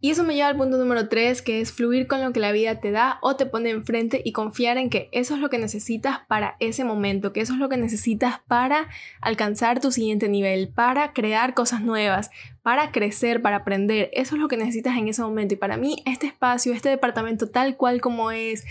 Y 0.02 0.12
eso 0.12 0.24
me 0.24 0.36
lleva 0.36 0.50
al 0.50 0.58
punto 0.58 0.78
número 0.78 1.08
3, 1.10 1.42
que 1.42 1.62
es 1.62 1.72
fluir 1.72 2.08
con 2.08 2.22
lo 2.22 2.32
que 2.32 2.40
la 2.40 2.52
vida 2.52 2.80
te 2.80 2.92
da 2.92 3.18
o 3.22 3.36
te 3.36 3.46
pone 3.46 3.72
enfrente 3.72 4.22
y 4.24 4.34
confiar 4.34 4.78
en 4.78 4.90
que 4.90 5.10
eso 5.12 5.34
es 5.34 5.40
lo 5.40 5.50
que 5.50 5.58
necesitas 5.58 6.20
para 6.28 6.58
ese 6.60 6.84
momento, 6.84 7.34
que 7.34 7.42
eso 7.42 7.54
es 7.54 7.60
lo 7.60 7.70
que 7.70 7.78
necesitas 7.78 8.42
para 8.48 8.88
alcanzar 9.22 9.80
tu 9.80 9.92
siguiente 9.92 10.30
nivel, 10.30 10.70
para 10.70 11.14
crear 11.14 11.54
cosas 11.54 11.82
nuevas, 11.82 12.30
para 12.62 12.92
crecer, 12.92 13.42
para 13.42 13.58
aprender. 13.58 14.10
Eso 14.14 14.36
es 14.36 14.42
lo 14.42 14.48
que 14.48 14.58
necesitas 14.58 14.98
en 14.98 15.08
ese 15.08 15.22
momento. 15.22 15.56
Y 15.56 15.58
para 15.58 15.78
mí 15.78 16.04
este 16.06 16.28
espacio, 16.28 16.74
este 16.74 16.90
departamento 16.90 17.50
tal 17.50 17.78
cual 17.78 18.02
como 18.02 18.32
es, 18.32 18.66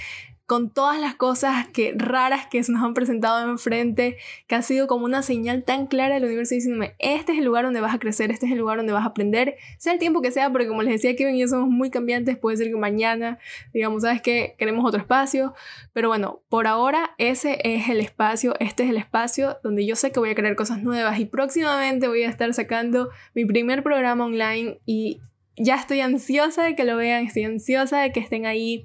con 0.46 0.70
todas 0.70 1.00
las 1.00 1.14
cosas 1.14 1.68
que, 1.68 1.94
raras 1.96 2.46
que 2.46 2.62
se 2.62 2.70
nos 2.70 2.82
han 2.82 2.92
presentado 2.92 3.48
enfrente, 3.50 4.18
que 4.46 4.54
ha 4.54 4.62
sido 4.62 4.86
como 4.86 5.06
una 5.06 5.22
señal 5.22 5.64
tan 5.64 5.86
clara 5.86 6.14
del 6.14 6.24
universo 6.24 6.54
diciéndome, 6.54 6.94
este 6.98 7.32
es 7.32 7.38
el 7.38 7.44
lugar 7.44 7.64
donde 7.64 7.80
vas 7.80 7.94
a 7.94 7.98
crecer, 7.98 8.30
este 8.30 8.46
es 8.46 8.52
el 8.52 8.58
lugar 8.58 8.76
donde 8.76 8.92
vas 8.92 9.04
a 9.04 9.08
aprender, 9.08 9.56
sea 9.78 9.94
el 9.94 9.98
tiempo 9.98 10.20
que 10.20 10.30
sea, 10.30 10.50
porque 10.52 10.68
como 10.68 10.82
les 10.82 10.92
decía, 10.94 11.16
Kevin 11.16 11.36
y 11.36 11.40
yo 11.40 11.48
somos 11.48 11.68
muy 11.68 11.90
cambiantes, 11.90 12.36
puede 12.36 12.58
ser 12.58 12.68
que 12.68 12.76
mañana, 12.76 13.38
digamos, 13.72 14.02
sabes 14.02 14.20
que 14.20 14.54
queremos 14.58 14.84
otro 14.84 15.00
espacio, 15.00 15.54
pero 15.94 16.08
bueno, 16.08 16.42
por 16.50 16.66
ahora 16.66 17.14
ese 17.16 17.58
es 17.64 17.88
el 17.88 18.00
espacio, 18.00 18.54
este 18.60 18.84
es 18.84 18.90
el 18.90 18.98
espacio 18.98 19.58
donde 19.62 19.86
yo 19.86 19.96
sé 19.96 20.12
que 20.12 20.20
voy 20.20 20.30
a 20.30 20.34
crear 20.34 20.56
cosas 20.56 20.82
nuevas 20.82 21.18
y 21.18 21.24
próximamente 21.24 22.06
voy 22.06 22.22
a 22.22 22.28
estar 22.28 22.52
sacando 22.52 23.08
mi 23.34 23.46
primer 23.46 23.82
programa 23.82 24.26
online 24.26 24.78
y 24.84 25.20
ya 25.56 25.76
estoy 25.76 26.00
ansiosa 26.00 26.64
de 26.64 26.74
que 26.74 26.84
lo 26.84 26.96
vean, 26.96 27.24
estoy 27.24 27.44
ansiosa 27.44 28.00
de 28.00 28.12
que 28.12 28.20
estén 28.20 28.44
ahí 28.44 28.84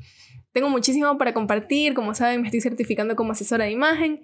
tengo 0.51 0.69
muchísimo 0.69 1.17
para 1.17 1.33
compartir, 1.33 1.93
como 1.93 2.13
saben 2.13 2.41
me 2.41 2.47
estoy 2.47 2.61
certificando 2.61 3.15
como 3.15 3.31
asesora 3.31 3.65
de 3.65 3.71
imagen. 3.71 4.21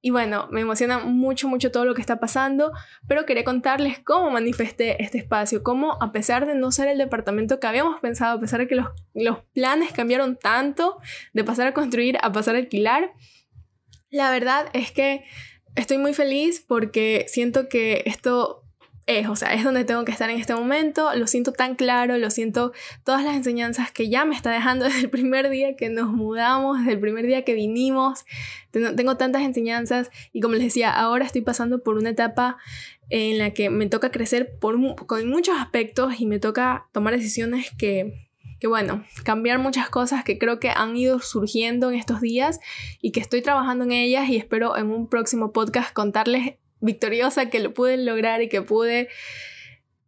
Y 0.00 0.10
bueno, 0.10 0.48
me 0.50 0.60
emociona 0.60 0.98
mucho, 0.98 1.48
mucho 1.48 1.70
todo 1.70 1.86
lo 1.86 1.94
que 1.94 2.02
está 2.02 2.20
pasando, 2.20 2.72
pero 3.08 3.24
quería 3.24 3.44
contarles 3.44 3.98
cómo 4.00 4.30
manifesté 4.30 5.02
este 5.02 5.16
espacio, 5.16 5.62
cómo 5.62 5.96
a 6.02 6.12
pesar 6.12 6.44
de 6.46 6.54
no 6.54 6.72
ser 6.72 6.88
el 6.88 6.98
departamento 6.98 7.58
que 7.58 7.66
habíamos 7.66 8.00
pensado, 8.00 8.36
a 8.36 8.40
pesar 8.40 8.60
de 8.60 8.68
que 8.68 8.74
los, 8.74 8.88
los 9.14 9.38
planes 9.54 9.92
cambiaron 9.92 10.36
tanto 10.36 10.98
de 11.32 11.44
pasar 11.44 11.68
a 11.68 11.74
construir 11.74 12.18
a 12.20 12.30
pasar 12.32 12.54
a 12.54 12.58
alquilar, 12.58 13.12
la 14.10 14.30
verdad 14.30 14.66
es 14.74 14.92
que 14.92 15.24
estoy 15.74 15.98
muy 15.98 16.12
feliz 16.12 16.64
porque 16.66 17.24
siento 17.28 17.68
que 17.68 18.02
esto 18.04 18.63
es, 19.06 19.28
o 19.28 19.36
sea, 19.36 19.52
es 19.52 19.64
donde 19.64 19.84
tengo 19.84 20.04
que 20.04 20.12
estar 20.12 20.30
en 20.30 20.40
este 20.40 20.54
momento, 20.54 21.14
lo 21.14 21.26
siento 21.26 21.52
tan 21.52 21.74
claro, 21.74 22.16
lo 22.16 22.30
siento 22.30 22.72
todas 23.04 23.22
las 23.22 23.36
enseñanzas 23.36 23.92
que 23.92 24.08
ya 24.08 24.24
me 24.24 24.34
está 24.34 24.50
dejando 24.50 24.84
desde 24.86 25.00
el 25.00 25.10
primer 25.10 25.50
día 25.50 25.76
que 25.76 25.90
nos 25.90 26.10
mudamos, 26.10 26.78
desde 26.78 26.92
el 26.92 27.00
primer 27.00 27.26
día 27.26 27.42
que 27.42 27.54
vinimos, 27.54 28.24
tengo, 28.70 29.16
tantas 29.16 29.42
enseñanzas 29.42 30.10
y 30.32 30.40
como 30.40 30.54
les 30.54 30.64
decía, 30.64 30.90
ahora 30.90 31.24
estoy 31.24 31.42
pasando 31.42 31.82
por 31.82 31.96
una 31.96 32.10
etapa 32.10 32.56
en 33.10 33.38
la 33.38 33.50
que 33.50 33.70
me 33.70 33.86
toca 33.86 34.10
crecer 34.10 34.58
por, 34.58 34.76
con 35.06 35.28
muchos 35.28 35.56
aspectos 35.58 36.18
y 36.18 36.26
me 36.26 36.38
toca 36.38 36.86
tomar 36.92 37.14
decisiones 37.14 37.70
que, 37.76 38.26
que, 38.58 38.66
bueno, 38.66 39.04
cambiar 39.22 39.58
muchas 39.58 39.90
cosas 39.90 40.24
que 40.24 40.38
creo 40.38 40.58
que 40.58 40.70
han 40.70 40.96
ido 40.96 41.20
surgiendo 41.20 41.90
en 41.90 41.98
estos 41.98 42.20
días 42.20 42.58
y 43.00 43.12
que 43.12 43.20
estoy 43.20 43.42
trabajando 43.42 43.84
en 43.84 43.92
ellas 43.92 44.28
y 44.28 44.36
espero 44.36 44.76
en 44.76 44.90
un 44.90 45.08
próximo 45.08 45.52
podcast 45.52 45.92
contarles 45.92 46.54
victoriosa 46.84 47.50
que 47.50 47.60
lo 47.60 47.74
pude 47.74 47.96
lograr 47.96 48.42
y 48.42 48.48
que 48.48 48.62
pude, 48.62 49.08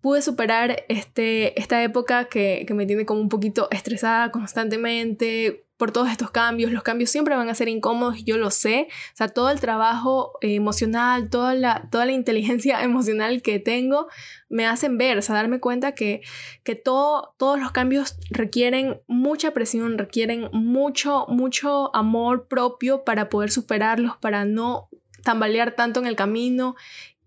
pude 0.00 0.22
superar 0.22 0.84
este, 0.88 1.58
esta 1.60 1.82
época 1.82 2.26
que, 2.26 2.64
que 2.66 2.74
me 2.74 2.86
tiene 2.86 3.06
como 3.06 3.20
un 3.20 3.28
poquito 3.28 3.68
estresada 3.70 4.30
constantemente, 4.30 5.66
por 5.76 5.92
todos 5.92 6.10
estos 6.10 6.30
cambios. 6.30 6.72
Los 6.72 6.82
cambios 6.82 7.10
siempre 7.10 7.36
van 7.36 7.48
a 7.48 7.54
ser 7.54 7.68
incómodos, 7.68 8.24
yo 8.24 8.38
lo 8.38 8.50
sé. 8.50 8.88
O 8.90 9.16
sea, 9.16 9.28
todo 9.28 9.50
el 9.50 9.60
trabajo 9.60 10.32
eh, 10.40 10.54
emocional, 10.54 11.30
toda 11.30 11.54
la, 11.54 11.88
toda 11.90 12.06
la 12.06 12.12
inteligencia 12.12 12.82
emocional 12.84 13.42
que 13.42 13.58
tengo, 13.58 14.08
me 14.48 14.66
hacen 14.66 14.98
ver, 14.98 15.18
o 15.18 15.22
sea, 15.22 15.34
darme 15.34 15.60
cuenta 15.60 15.92
que, 15.92 16.22
que 16.62 16.74
todo, 16.74 17.34
todos 17.38 17.60
los 17.60 17.72
cambios 17.72 18.16
requieren 18.30 19.00
mucha 19.06 19.52
presión, 19.52 19.98
requieren 19.98 20.48
mucho, 20.52 21.26
mucho 21.28 21.94
amor 21.94 22.48
propio 22.48 23.04
para 23.04 23.28
poder 23.28 23.50
superarlos, 23.50 24.16
para 24.18 24.44
no 24.44 24.88
tambalear 25.26 25.72
tanto 25.72 25.98
en 25.98 26.06
el 26.06 26.14
camino 26.14 26.76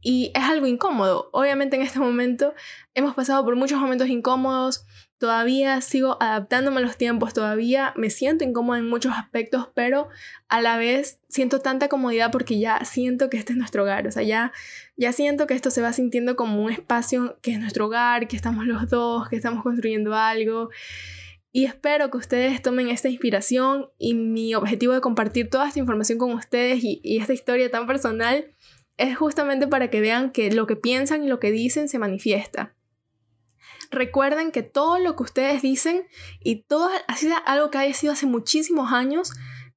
y 0.02 0.32
es 0.34 0.44
algo 0.44 0.68
incómodo. 0.68 1.30
Obviamente 1.34 1.76
en 1.76 1.82
este 1.82 2.00
momento 2.00 2.54
hemos 2.94 3.14
pasado 3.14 3.44
por 3.44 3.58
muchos 3.58 3.78
momentos 3.78 4.08
incómodos, 4.08 4.86
todavía 5.18 5.82
sigo 5.82 6.16
adaptándome 6.22 6.78
a 6.78 6.80
los 6.80 6.96
tiempos, 6.96 7.34
todavía 7.34 7.94
me 7.98 8.10
siento 8.10 8.46
incómoda 8.46 8.80
en 8.80 8.88
muchos 8.88 9.12
aspectos, 9.14 9.68
pero 9.76 10.08
a 10.48 10.62
la 10.62 10.78
vez 10.78 11.20
siento 11.28 11.60
tanta 11.60 11.90
comodidad 11.90 12.32
porque 12.32 12.58
ya 12.58 12.86
siento 12.86 13.30
que 13.30 13.36
este 13.36 13.52
es 13.52 13.58
nuestro 13.58 13.84
hogar, 13.84 14.08
o 14.08 14.12
sea, 14.12 14.24
ya, 14.24 14.54
ya 14.96 15.12
siento 15.12 15.46
que 15.46 15.56
esto 15.56 15.72
se 15.72 15.82
va 15.82 15.92
sintiendo 15.92 16.38
como 16.38 16.64
un 16.64 16.72
espacio 16.72 17.38
que 17.42 17.52
es 17.52 17.60
nuestro 17.60 17.88
hogar, 17.88 18.30
que 18.30 18.38
estamos 18.38 18.66
los 18.66 18.90
dos, 18.90 19.28
que 19.28 19.36
estamos 19.36 19.62
construyendo 19.62 20.16
algo. 20.16 20.70
Y 21.52 21.66
espero 21.66 22.12
que 22.12 22.18
ustedes 22.18 22.62
tomen 22.62 22.90
esta 22.90 23.10
inspiración 23.10 23.90
y 23.98 24.14
mi 24.14 24.54
objetivo 24.54 24.94
de 24.94 25.02
compartir 25.02 25.50
toda 25.50 25.68
esta 25.68 25.80
información 25.80 26.20
con 26.20 26.32
ustedes 26.34 26.84
y, 26.84 27.02
esta 27.04 27.34
historia 27.34 27.72
tan 27.72 27.88
personal 27.88 28.54
es 28.98 29.18
justamente 29.18 29.68
para 29.68 29.90
que 29.90 30.02
vean 30.02 30.32
que 30.32 30.52
lo 30.52 30.68
que 30.68 30.76
piensan 30.76 31.24
y 31.24 31.28
lo 31.28 31.40
que 31.40 31.52
dicen 31.52 31.90
se 31.90 31.98
manifiesta. 31.98 32.76
Recuerden 33.90 34.52
que 34.52 34.62
todo 34.62 35.00
lo 35.00 35.16
que 35.16 35.24
ustedes 35.24 35.64
dicen 35.64 36.04
y 36.44 36.64
todo 36.64 36.90
así 37.08 37.32
algo 37.46 37.72
que 37.72 37.80
haya 37.80 37.94
sido 37.96 38.14
hace 38.14 38.28
muchísimos 38.28 38.92
años 38.92 39.32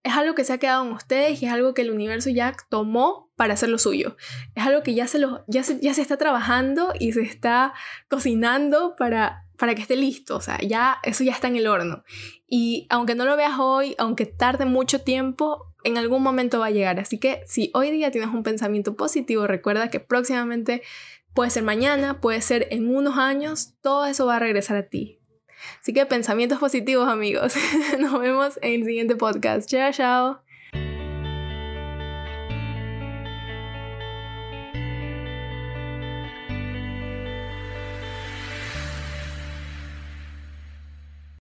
es 0.04 0.14
algo 0.14 0.34
que 0.34 0.44
se 0.44 0.52
ha 0.52 0.58
quedado 0.58 0.84
en 0.84 0.92
ustedes 0.92 1.42
y 1.42 1.46
es 1.46 1.52
algo 1.52 1.74
que 1.74 1.82
el 1.82 1.90
universo 1.90 2.30
ya 2.30 2.54
tomó 2.68 3.30
para 3.36 3.54
hacer 3.54 3.68
lo 3.68 3.78
suyo. 3.78 4.16
Es 4.54 4.66
algo 4.66 4.82
que 4.82 4.94
ya 4.94 5.06
se, 5.06 5.18
lo, 5.18 5.44
ya 5.46 5.62
ya 5.62 5.94
se 5.94 6.02
está 6.02 6.16
trabajando 6.16 6.92
y 6.98 7.12
se 7.12 7.22
está 7.22 7.72
cocinando 8.08 8.96
para 8.96 9.46
para 9.62 9.76
que 9.76 9.82
esté 9.82 9.94
listo, 9.94 10.34
o 10.34 10.40
sea, 10.40 10.58
ya 10.58 10.98
eso 11.04 11.22
ya 11.22 11.30
está 11.30 11.46
en 11.46 11.54
el 11.54 11.68
horno. 11.68 12.02
Y 12.48 12.88
aunque 12.90 13.14
no 13.14 13.24
lo 13.24 13.36
veas 13.36 13.60
hoy, 13.60 13.94
aunque 13.96 14.26
tarde 14.26 14.64
mucho 14.64 15.02
tiempo, 15.02 15.72
en 15.84 15.98
algún 15.98 16.20
momento 16.20 16.58
va 16.58 16.66
a 16.66 16.70
llegar. 16.72 16.98
Así 16.98 17.18
que 17.18 17.44
si 17.46 17.70
hoy 17.72 17.92
día 17.92 18.10
tienes 18.10 18.30
un 18.30 18.42
pensamiento 18.42 18.96
positivo, 18.96 19.46
recuerda 19.46 19.88
que 19.88 20.00
próximamente 20.00 20.82
puede 21.32 21.50
ser 21.50 21.62
mañana, 21.62 22.20
puede 22.20 22.40
ser 22.42 22.66
en 22.72 22.92
unos 22.92 23.18
años, 23.18 23.74
todo 23.80 24.06
eso 24.06 24.26
va 24.26 24.34
a 24.34 24.40
regresar 24.40 24.76
a 24.76 24.88
ti. 24.88 25.20
Así 25.80 25.92
que 25.92 26.06
pensamientos 26.06 26.58
positivos, 26.58 27.08
amigos. 27.08 27.54
Nos 27.98 28.20
vemos 28.20 28.58
en 28.62 28.80
el 28.80 28.86
siguiente 28.86 29.16
podcast. 29.16 29.68
Chao, 29.68 29.92
chao. 29.92 30.51